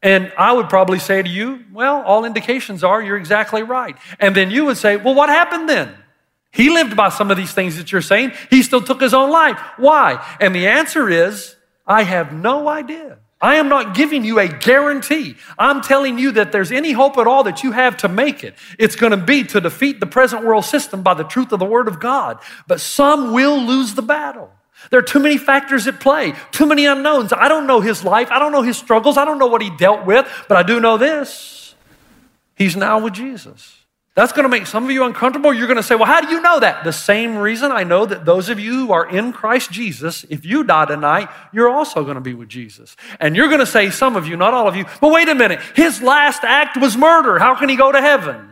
And 0.01 0.31
I 0.37 0.53
would 0.53 0.69
probably 0.69 0.99
say 0.99 1.21
to 1.21 1.29
you, 1.29 1.65
well, 1.73 2.01
all 2.03 2.25
indications 2.25 2.83
are 2.83 3.01
you're 3.01 3.17
exactly 3.17 3.63
right. 3.63 3.97
And 4.19 4.35
then 4.35 4.51
you 4.51 4.65
would 4.65 4.77
say, 4.77 4.97
well, 4.97 5.15
what 5.15 5.29
happened 5.29 5.67
then? 5.67 5.93
He 6.51 6.69
lived 6.69 6.95
by 6.95 7.09
some 7.09 7.29
of 7.29 7.37
these 7.37 7.53
things 7.53 7.77
that 7.77 7.91
you're 7.91 8.01
saying. 8.01 8.33
He 8.49 8.63
still 8.63 8.81
took 8.81 9.01
his 9.01 9.13
own 9.13 9.29
life. 9.29 9.59
Why? 9.77 10.25
And 10.39 10.55
the 10.55 10.67
answer 10.67 11.09
is, 11.09 11.55
I 11.85 12.03
have 12.03 12.33
no 12.33 12.67
idea. 12.67 13.19
I 13.41 13.55
am 13.55 13.69
not 13.69 13.95
giving 13.95 14.25
you 14.25 14.39
a 14.39 14.47
guarantee. 14.47 15.37
I'm 15.57 15.81
telling 15.81 16.17
you 16.19 16.31
that 16.31 16.51
there's 16.51 16.71
any 16.71 16.91
hope 16.91 17.17
at 17.17 17.25
all 17.25 17.43
that 17.43 17.63
you 17.63 17.71
have 17.71 17.97
to 17.97 18.09
make 18.09 18.43
it. 18.43 18.55
It's 18.77 18.97
going 18.97 19.11
to 19.11 19.17
be 19.17 19.43
to 19.45 19.61
defeat 19.61 19.99
the 19.99 20.05
present 20.05 20.43
world 20.43 20.65
system 20.65 21.03
by 21.03 21.13
the 21.13 21.23
truth 21.23 21.51
of 21.53 21.59
the 21.59 21.65
Word 21.65 21.87
of 21.87 21.99
God. 21.99 22.39
But 22.67 22.81
some 22.81 23.31
will 23.31 23.57
lose 23.57 23.95
the 23.95 24.01
battle. 24.01 24.51
There 24.89 24.99
are 24.99 25.03
too 25.03 25.19
many 25.19 25.37
factors 25.37 25.87
at 25.87 25.99
play, 25.99 26.33
too 26.51 26.65
many 26.65 26.85
unknowns. 26.85 27.33
I 27.33 27.47
don't 27.47 27.67
know 27.67 27.81
his 27.81 28.03
life. 28.03 28.31
I 28.31 28.39
don't 28.39 28.51
know 28.51 28.61
his 28.61 28.77
struggles. 28.77 29.17
I 29.17 29.25
don't 29.25 29.37
know 29.37 29.47
what 29.47 29.61
he 29.61 29.69
dealt 29.69 30.05
with, 30.05 30.27
but 30.47 30.57
I 30.57 30.63
do 30.63 30.79
know 30.79 30.97
this. 30.97 31.75
He's 32.55 32.75
now 32.75 32.99
with 32.99 33.13
Jesus. 33.13 33.75
That's 34.15 34.33
going 34.33 34.43
to 34.43 34.49
make 34.49 34.67
some 34.67 34.83
of 34.83 34.91
you 34.91 35.05
uncomfortable. 35.05 35.53
You're 35.53 35.67
going 35.67 35.77
to 35.77 35.83
say, 35.83 35.95
Well, 35.95 36.05
how 36.05 36.19
do 36.19 36.27
you 36.29 36.41
know 36.41 36.59
that? 36.59 36.83
The 36.83 36.91
same 36.91 37.37
reason 37.37 37.71
I 37.71 37.83
know 37.83 38.05
that 38.05 38.25
those 38.25 38.49
of 38.49 38.59
you 38.59 38.87
who 38.87 38.91
are 38.91 39.07
in 39.09 39.31
Christ 39.31 39.71
Jesus, 39.71 40.25
if 40.29 40.45
you 40.45 40.65
die 40.65 40.85
tonight, 40.85 41.29
you're 41.53 41.69
also 41.69 42.03
going 42.03 42.15
to 42.15 42.21
be 42.21 42.33
with 42.33 42.49
Jesus. 42.49 42.97
And 43.21 43.35
you're 43.35 43.47
going 43.47 43.61
to 43.61 43.65
say, 43.65 43.89
some 43.91 44.17
of 44.17 44.27
you, 44.27 44.35
not 44.35 44.53
all 44.53 44.67
of 44.67 44.75
you, 44.75 44.85
but 44.99 45.11
wait 45.13 45.29
a 45.29 45.35
minute, 45.35 45.61
his 45.73 46.01
last 46.01 46.43
act 46.43 46.75
was 46.75 46.97
murder. 46.97 47.39
How 47.39 47.55
can 47.55 47.69
he 47.69 47.77
go 47.77 47.93
to 47.93 48.01
heaven? 48.01 48.49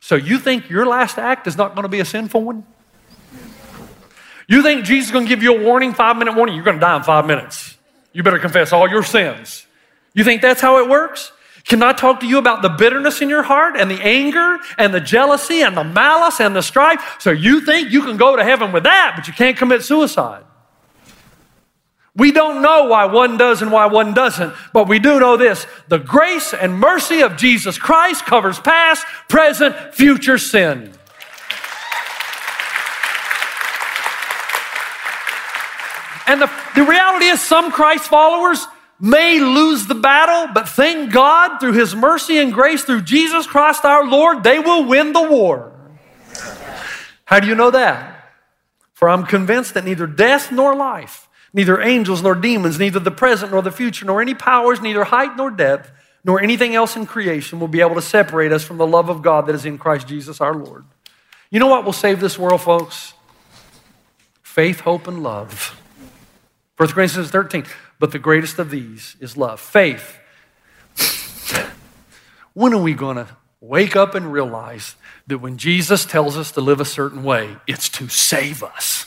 So 0.00 0.16
you 0.16 0.38
think 0.38 0.68
your 0.68 0.86
last 0.86 1.18
act 1.18 1.46
is 1.46 1.56
not 1.56 1.76
going 1.76 1.84
to 1.84 1.88
be 1.88 2.00
a 2.00 2.04
sinful 2.04 2.42
one? 2.42 2.66
You 4.46 4.62
think 4.62 4.84
Jesus 4.84 5.08
is 5.08 5.12
going 5.12 5.24
to 5.24 5.28
give 5.28 5.42
you 5.42 5.56
a 5.56 5.62
warning, 5.62 5.94
five 5.94 6.16
minute 6.16 6.34
warning? 6.34 6.54
You're 6.54 6.64
going 6.64 6.76
to 6.76 6.80
die 6.80 6.96
in 6.96 7.02
five 7.02 7.26
minutes. 7.26 7.76
You 8.12 8.22
better 8.22 8.38
confess 8.38 8.72
all 8.72 8.88
your 8.88 9.02
sins. 9.02 9.66
You 10.14 10.24
think 10.24 10.42
that's 10.42 10.60
how 10.60 10.78
it 10.78 10.88
works? 10.88 11.32
Can 11.64 11.82
I 11.82 11.94
talk 11.94 12.20
to 12.20 12.26
you 12.26 12.38
about 12.38 12.60
the 12.60 12.68
bitterness 12.68 13.22
in 13.22 13.30
your 13.30 13.42
heart 13.42 13.76
and 13.76 13.90
the 13.90 14.00
anger 14.02 14.58
and 14.76 14.92
the 14.92 15.00
jealousy 15.00 15.62
and 15.62 15.74
the 15.76 15.82
malice 15.84 16.38
and 16.40 16.54
the 16.54 16.62
strife? 16.62 17.16
So 17.18 17.30
you 17.30 17.62
think 17.62 17.90
you 17.90 18.02
can 18.02 18.18
go 18.18 18.36
to 18.36 18.44
heaven 18.44 18.70
with 18.70 18.84
that, 18.84 19.14
but 19.16 19.26
you 19.26 19.32
can't 19.32 19.56
commit 19.56 19.82
suicide. 19.82 20.44
We 22.16 22.30
don't 22.30 22.62
know 22.62 22.84
why 22.84 23.06
one 23.06 23.38
does 23.38 23.60
and 23.60 23.72
why 23.72 23.86
one 23.86 24.14
doesn't, 24.14 24.54
but 24.72 24.88
we 24.88 24.98
do 25.00 25.18
know 25.18 25.36
this 25.36 25.66
the 25.88 25.98
grace 25.98 26.54
and 26.54 26.78
mercy 26.78 27.22
of 27.22 27.36
Jesus 27.36 27.76
Christ 27.76 28.24
covers 28.24 28.60
past, 28.60 29.04
present, 29.28 29.74
future 29.94 30.38
sin. 30.38 30.92
And 36.26 36.40
the, 36.40 36.50
the 36.74 36.84
reality 36.84 37.26
is, 37.26 37.40
some 37.40 37.70
Christ 37.70 38.04
followers 38.04 38.66
may 39.00 39.40
lose 39.40 39.86
the 39.86 39.94
battle, 39.94 40.52
but 40.52 40.68
thank 40.68 41.12
God 41.12 41.58
through 41.58 41.72
His 41.72 41.94
mercy 41.94 42.38
and 42.38 42.52
grace 42.52 42.84
through 42.84 43.02
Jesus 43.02 43.46
Christ 43.46 43.84
our 43.84 44.06
Lord, 44.06 44.42
they 44.42 44.58
will 44.58 44.84
win 44.84 45.12
the 45.12 45.22
war. 45.22 45.72
How 47.26 47.40
do 47.40 47.46
you 47.46 47.54
know 47.54 47.70
that? 47.70 48.32
For 48.92 49.08
I'm 49.08 49.26
convinced 49.26 49.74
that 49.74 49.84
neither 49.84 50.06
death 50.06 50.52
nor 50.52 50.74
life, 50.74 51.28
neither 51.52 51.80
angels 51.80 52.22
nor 52.22 52.34
demons, 52.34 52.78
neither 52.78 53.00
the 53.00 53.10
present 53.10 53.52
nor 53.52 53.60
the 53.60 53.72
future, 53.72 54.06
nor 54.06 54.22
any 54.22 54.34
powers, 54.34 54.80
neither 54.80 55.04
height 55.04 55.36
nor 55.36 55.50
depth, 55.50 55.90
nor 56.24 56.40
anything 56.40 56.74
else 56.74 56.96
in 56.96 57.04
creation 57.04 57.60
will 57.60 57.68
be 57.68 57.80
able 57.80 57.96
to 57.96 58.02
separate 58.02 58.52
us 58.52 58.64
from 58.64 58.78
the 58.78 58.86
love 58.86 59.10
of 59.10 59.20
God 59.20 59.46
that 59.46 59.54
is 59.54 59.66
in 59.66 59.76
Christ 59.76 60.08
Jesus 60.08 60.40
our 60.40 60.54
Lord. 60.54 60.84
You 61.50 61.60
know 61.60 61.66
what 61.66 61.84
will 61.84 61.92
save 61.92 62.20
this 62.20 62.38
world, 62.38 62.62
folks? 62.62 63.12
Faith, 64.42 64.80
hope, 64.80 65.06
and 65.06 65.22
love. 65.22 65.80
1 66.76 66.88
Corinthians 66.90 67.30
13. 67.30 67.64
But 67.98 68.10
the 68.10 68.18
greatest 68.18 68.58
of 68.58 68.70
these 68.70 69.16
is 69.20 69.36
love. 69.36 69.60
Faith. 69.60 70.18
when 72.54 72.74
are 72.74 72.82
we 72.82 72.94
going 72.94 73.16
to 73.16 73.28
wake 73.60 73.96
up 73.96 74.14
and 74.14 74.32
realize 74.32 74.96
that 75.26 75.38
when 75.38 75.56
Jesus 75.56 76.04
tells 76.04 76.36
us 76.36 76.52
to 76.52 76.60
live 76.60 76.80
a 76.80 76.84
certain 76.84 77.22
way, 77.22 77.56
it's 77.66 77.88
to 77.90 78.08
save 78.08 78.62
us? 78.62 79.06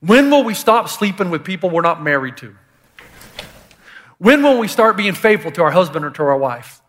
when 0.00 0.30
will 0.30 0.44
we 0.44 0.54
stop 0.54 0.88
sleeping 0.88 1.30
with 1.30 1.44
people 1.44 1.70
we're 1.70 1.82
not 1.82 2.02
married 2.02 2.36
to? 2.38 2.56
When 4.18 4.42
will 4.42 4.58
we 4.58 4.66
start 4.66 4.96
being 4.96 5.14
faithful 5.14 5.52
to 5.52 5.62
our 5.62 5.70
husband 5.70 6.04
or 6.04 6.10
to 6.10 6.22
our 6.22 6.36
wife? 6.36 6.80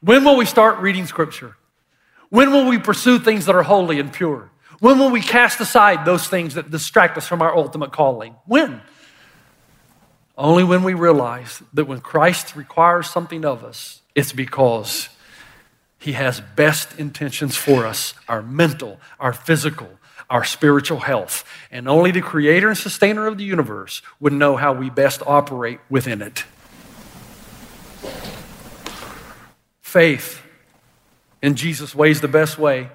When 0.00 0.24
will 0.24 0.36
we 0.36 0.46
start 0.46 0.78
reading 0.78 1.06
scripture? 1.06 1.56
When 2.28 2.50
will 2.50 2.66
we 2.66 2.78
pursue 2.78 3.20
things 3.20 3.46
that 3.46 3.54
are 3.54 3.62
holy 3.62 4.00
and 4.00 4.12
pure? 4.12 4.50
When 4.82 4.98
will 4.98 5.10
we 5.10 5.20
cast 5.20 5.60
aside 5.60 6.04
those 6.04 6.26
things 6.26 6.54
that 6.54 6.72
distract 6.72 7.16
us 7.16 7.24
from 7.24 7.40
our 7.40 7.56
ultimate 7.56 7.92
calling? 7.92 8.34
When? 8.46 8.80
Only 10.36 10.64
when 10.64 10.82
we 10.82 10.94
realize 10.94 11.62
that 11.72 11.84
when 11.84 12.00
Christ 12.00 12.56
requires 12.56 13.08
something 13.08 13.44
of 13.44 13.62
us, 13.62 14.00
it's 14.16 14.32
because 14.32 15.08
he 16.00 16.14
has 16.14 16.40
best 16.56 16.98
intentions 16.98 17.54
for 17.54 17.86
us 17.86 18.14
our 18.26 18.42
mental, 18.42 18.98
our 19.20 19.32
physical, 19.32 19.88
our 20.28 20.42
spiritual 20.42 20.98
health. 20.98 21.44
And 21.70 21.88
only 21.88 22.10
the 22.10 22.20
creator 22.20 22.66
and 22.66 22.76
sustainer 22.76 23.28
of 23.28 23.38
the 23.38 23.44
universe 23.44 24.02
would 24.18 24.32
know 24.32 24.56
how 24.56 24.72
we 24.72 24.90
best 24.90 25.22
operate 25.24 25.78
within 25.90 26.20
it. 26.20 26.42
Faith 29.80 30.42
in 31.40 31.54
Jesus' 31.54 31.94
is 31.94 32.20
the 32.20 32.26
best 32.26 32.58
way 32.58 32.90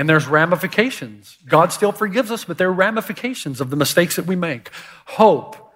and 0.00 0.08
there's 0.08 0.26
ramifications. 0.26 1.36
God 1.46 1.74
still 1.74 1.92
forgives 1.92 2.30
us, 2.30 2.46
but 2.46 2.56
there 2.56 2.68
are 2.68 2.72
ramifications 2.72 3.60
of 3.60 3.68
the 3.68 3.76
mistakes 3.76 4.16
that 4.16 4.24
we 4.24 4.34
make. 4.34 4.70
Hope, 5.04 5.74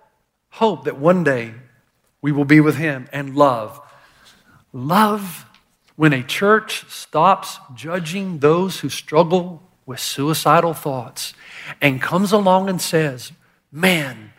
hope 0.48 0.84
that 0.84 0.98
one 0.98 1.24
day 1.24 1.52
we 2.22 2.32
will 2.32 2.46
be 2.46 2.58
with 2.58 2.76
Him, 2.76 3.06
and 3.12 3.36
love. 3.36 3.78
Love 4.72 5.44
when 5.96 6.14
a 6.14 6.22
church 6.22 6.88
stops 6.88 7.58
judging 7.74 8.38
those 8.38 8.80
who 8.80 8.88
struggle 8.88 9.62
with 9.84 10.00
suicidal 10.00 10.72
thoughts 10.72 11.34
and 11.82 12.00
comes 12.00 12.32
along 12.32 12.70
and 12.70 12.80
says, 12.80 13.30
Man, 13.70 14.32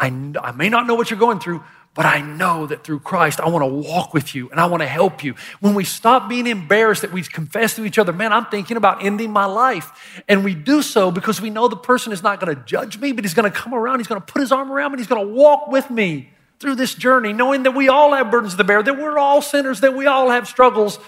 I, 0.00 0.06
I 0.42 0.50
may 0.50 0.68
not 0.68 0.88
know 0.88 0.96
what 0.96 1.10
you're 1.10 1.20
going 1.20 1.38
through, 1.38 1.62
but 1.94 2.06
I 2.06 2.22
know 2.22 2.66
that 2.66 2.84
through 2.84 3.00
Christ, 3.00 3.38
I 3.38 3.50
want 3.50 3.62
to 3.62 3.66
walk 3.90 4.14
with 4.14 4.34
you 4.34 4.48
and 4.50 4.58
I 4.58 4.64
want 4.64 4.80
to 4.80 4.86
help 4.86 5.22
you. 5.22 5.34
When 5.60 5.74
we 5.74 5.84
stop 5.84 6.26
being 6.26 6.46
embarrassed 6.46 7.02
that 7.02 7.12
we 7.12 7.22
confess 7.22 7.76
to 7.76 7.84
each 7.84 7.98
other, 7.98 8.14
man, 8.14 8.32
I'm 8.32 8.46
thinking 8.46 8.78
about 8.78 9.04
ending 9.04 9.30
my 9.30 9.44
life. 9.44 10.22
And 10.26 10.42
we 10.42 10.54
do 10.54 10.80
so 10.80 11.10
because 11.10 11.40
we 11.42 11.50
know 11.50 11.68
the 11.68 11.76
person 11.76 12.12
is 12.12 12.22
not 12.22 12.40
going 12.40 12.56
to 12.56 12.62
judge 12.64 12.98
me, 12.98 13.12
but 13.12 13.24
he's 13.24 13.34
going 13.34 13.50
to 13.50 13.56
come 13.56 13.74
around, 13.74 13.98
he's 13.98 14.06
going 14.06 14.20
to 14.20 14.26
put 14.26 14.40
his 14.40 14.52
arm 14.52 14.72
around 14.72 14.92
me, 14.92 14.98
he's 14.98 15.06
going 15.06 15.26
to 15.26 15.34
walk 15.34 15.68
with 15.68 15.90
me 15.90 16.30
through 16.60 16.76
this 16.76 16.94
journey, 16.94 17.34
knowing 17.34 17.64
that 17.64 17.72
we 17.72 17.88
all 17.88 18.14
have 18.14 18.30
burdens 18.30 18.54
to 18.54 18.64
bear, 18.64 18.82
that 18.82 18.96
we're 18.96 19.18
all 19.18 19.42
sinners, 19.42 19.80
that 19.80 19.94
we 19.94 20.06
all 20.06 20.30
have 20.30 20.48
struggles. 20.48 20.98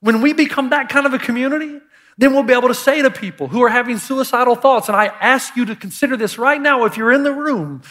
When 0.00 0.20
we 0.20 0.32
become 0.32 0.70
that 0.70 0.90
kind 0.90 1.06
of 1.06 1.14
a 1.14 1.18
community, 1.18 1.80
then 2.18 2.34
we'll 2.34 2.44
be 2.44 2.52
able 2.52 2.68
to 2.68 2.74
say 2.74 3.02
to 3.02 3.10
people 3.10 3.48
who 3.48 3.62
are 3.64 3.68
having 3.68 3.98
suicidal 3.98 4.54
thoughts, 4.54 4.88
and 4.88 4.96
I 4.96 5.06
ask 5.06 5.56
you 5.56 5.64
to 5.64 5.74
consider 5.74 6.16
this 6.16 6.38
right 6.38 6.60
now 6.60 6.84
if 6.84 6.96
you're 6.96 7.12
in 7.12 7.24
the 7.24 7.32
room 7.32 7.82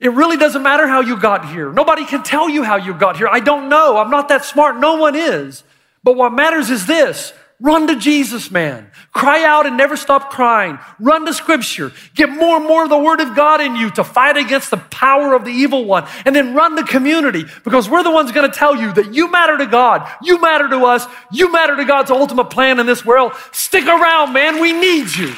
it 0.00 0.12
really 0.12 0.38
doesn't 0.38 0.62
matter 0.62 0.88
how 0.88 1.02
you 1.02 1.18
got 1.18 1.50
here. 1.50 1.70
Nobody 1.72 2.06
can 2.06 2.22
tell 2.22 2.48
you 2.48 2.62
how 2.62 2.76
you 2.76 2.94
got 2.94 3.18
here. 3.18 3.28
I 3.28 3.40
don't 3.40 3.68
know. 3.68 3.98
I'm 3.98 4.10
not 4.10 4.28
that 4.28 4.46
smart. 4.46 4.78
No 4.78 4.96
one 4.96 5.14
is. 5.14 5.62
But 6.02 6.16
what 6.16 6.32
matters 6.32 6.70
is 6.70 6.86
this 6.86 7.34
run 7.60 7.86
to 7.86 7.96
Jesus, 7.96 8.50
man. 8.50 8.90
Cry 9.12 9.44
out 9.44 9.66
and 9.66 9.76
never 9.76 9.98
stop 9.98 10.30
crying. 10.30 10.78
Run 10.98 11.26
to 11.26 11.34
Scripture. 11.34 11.92
Get 12.14 12.30
more 12.30 12.56
and 12.56 12.66
more 12.66 12.84
of 12.84 12.88
the 12.88 12.98
Word 12.98 13.20
of 13.20 13.36
God 13.36 13.60
in 13.60 13.76
you 13.76 13.90
to 13.90 14.04
fight 14.04 14.38
against 14.38 14.70
the 14.70 14.78
power 14.78 15.34
of 15.34 15.44
the 15.44 15.50
evil 15.50 15.84
one. 15.84 16.08
And 16.24 16.34
then 16.34 16.54
run 16.54 16.76
to 16.76 16.84
community 16.84 17.44
because 17.62 17.86
we're 17.86 18.02
the 18.02 18.10
ones 18.10 18.32
going 18.32 18.50
to 18.50 18.56
tell 18.56 18.74
you 18.74 18.94
that 18.94 19.12
you 19.12 19.30
matter 19.30 19.58
to 19.58 19.66
God. 19.66 20.10
You 20.22 20.40
matter 20.40 20.70
to 20.70 20.86
us. 20.86 21.06
You 21.30 21.52
matter 21.52 21.76
to 21.76 21.84
God's 21.84 22.10
ultimate 22.10 22.48
plan 22.48 22.80
in 22.80 22.86
this 22.86 23.04
world. 23.04 23.32
Stick 23.52 23.84
around, 23.84 24.32
man. 24.32 24.62
We 24.62 24.72
need 24.72 25.14
you. 25.14 25.34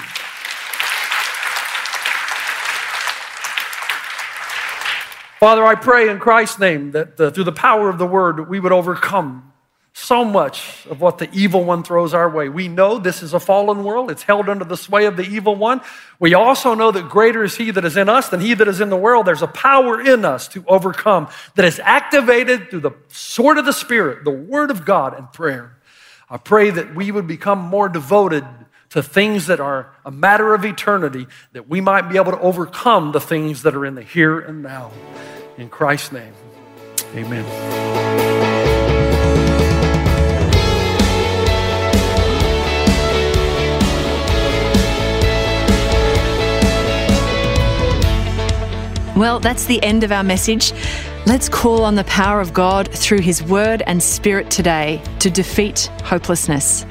Father, 5.42 5.66
I 5.66 5.74
pray 5.74 6.08
in 6.08 6.20
Christ's 6.20 6.60
name 6.60 6.92
that 6.92 7.20
uh, 7.20 7.32
through 7.32 7.42
the 7.42 7.50
power 7.50 7.88
of 7.88 7.98
the 7.98 8.06
word, 8.06 8.48
we 8.48 8.60
would 8.60 8.70
overcome 8.70 9.52
so 9.92 10.24
much 10.24 10.86
of 10.86 11.00
what 11.00 11.18
the 11.18 11.28
evil 11.32 11.64
one 11.64 11.82
throws 11.82 12.14
our 12.14 12.30
way. 12.30 12.48
We 12.48 12.68
know 12.68 13.00
this 13.00 13.24
is 13.24 13.34
a 13.34 13.40
fallen 13.40 13.82
world, 13.82 14.12
it's 14.12 14.22
held 14.22 14.48
under 14.48 14.64
the 14.64 14.76
sway 14.76 15.04
of 15.06 15.16
the 15.16 15.24
evil 15.24 15.56
one. 15.56 15.80
We 16.20 16.34
also 16.34 16.74
know 16.74 16.92
that 16.92 17.08
greater 17.08 17.42
is 17.42 17.56
he 17.56 17.72
that 17.72 17.84
is 17.84 17.96
in 17.96 18.08
us 18.08 18.28
than 18.28 18.38
he 18.38 18.54
that 18.54 18.68
is 18.68 18.80
in 18.80 18.88
the 18.88 18.96
world. 18.96 19.26
There's 19.26 19.42
a 19.42 19.48
power 19.48 20.00
in 20.00 20.24
us 20.24 20.46
to 20.46 20.64
overcome 20.68 21.26
that 21.56 21.64
is 21.64 21.80
activated 21.80 22.70
through 22.70 22.82
the 22.82 22.92
sword 23.08 23.58
of 23.58 23.64
the 23.64 23.72
Spirit, 23.72 24.22
the 24.22 24.30
word 24.30 24.70
of 24.70 24.84
God, 24.84 25.18
and 25.18 25.32
prayer. 25.32 25.76
I 26.30 26.36
pray 26.36 26.70
that 26.70 26.94
we 26.94 27.10
would 27.10 27.26
become 27.26 27.58
more 27.58 27.88
devoted 27.88 28.44
to 28.92 29.02
things 29.02 29.46
that 29.46 29.58
are 29.58 29.90
a 30.04 30.10
matter 30.10 30.54
of 30.54 30.66
eternity, 30.66 31.26
that 31.52 31.66
we 31.66 31.80
might 31.80 32.10
be 32.10 32.16
able 32.16 32.32
to 32.32 32.40
overcome 32.40 33.12
the 33.12 33.20
things 33.20 33.62
that 33.62 33.74
are 33.74 33.86
in 33.86 33.94
the 33.94 34.02
here 34.02 34.38
and 34.38 34.62
now. 34.62 34.90
In 35.56 35.70
Christ's 35.70 36.12
name, 36.12 36.34
amen. 37.14 37.44
Well, 49.16 49.40
that's 49.40 49.64
the 49.66 49.82
end 49.82 50.04
of 50.04 50.12
our 50.12 50.24
message. 50.24 50.72
Let's 51.24 51.48
call 51.48 51.84
on 51.84 51.94
the 51.94 52.04
power 52.04 52.42
of 52.42 52.52
God 52.52 52.92
through 52.92 53.20
His 53.20 53.42
Word 53.42 53.82
and 53.86 54.02
Spirit 54.02 54.50
today 54.50 55.00
to 55.20 55.30
defeat 55.30 55.90
hopelessness. 56.02 56.84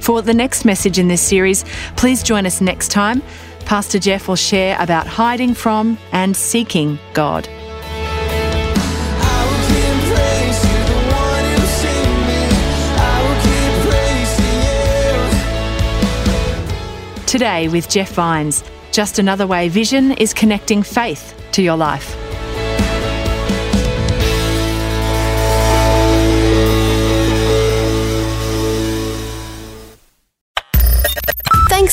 For 0.00 0.22
the 0.22 0.34
next 0.34 0.64
message 0.64 0.98
in 0.98 1.08
this 1.08 1.22
series, 1.22 1.64
please 1.96 2.22
join 2.22 2.46
us 2.46 2.60
next 2.60 2.90
time. 2.90 3.22
Pastor 3.64 3.98
Jeff 3.98 4.28
will 4.28 4.36
share 4.36 4.76
about 4.80 5.06
hiding 5.06 5.54
from 5.54 5.98
and 6.12 6.36
seeking 6.36 6.98
God. 7.12 7.48
Today 17.26 17.68
with 17.68 17.90
Jeff 17.90 18.12
Vines. 18.12 18.64
Just 18.90 19.18
another 19.18 19.46
way 19.46 19.68
Vision 19.68 20.12
is 20.12 20.32
connecting 20.32 20.82
faith 20.82 21.34
to 21.52 21.62
your 21.62 21.76
life. 21.76 22.27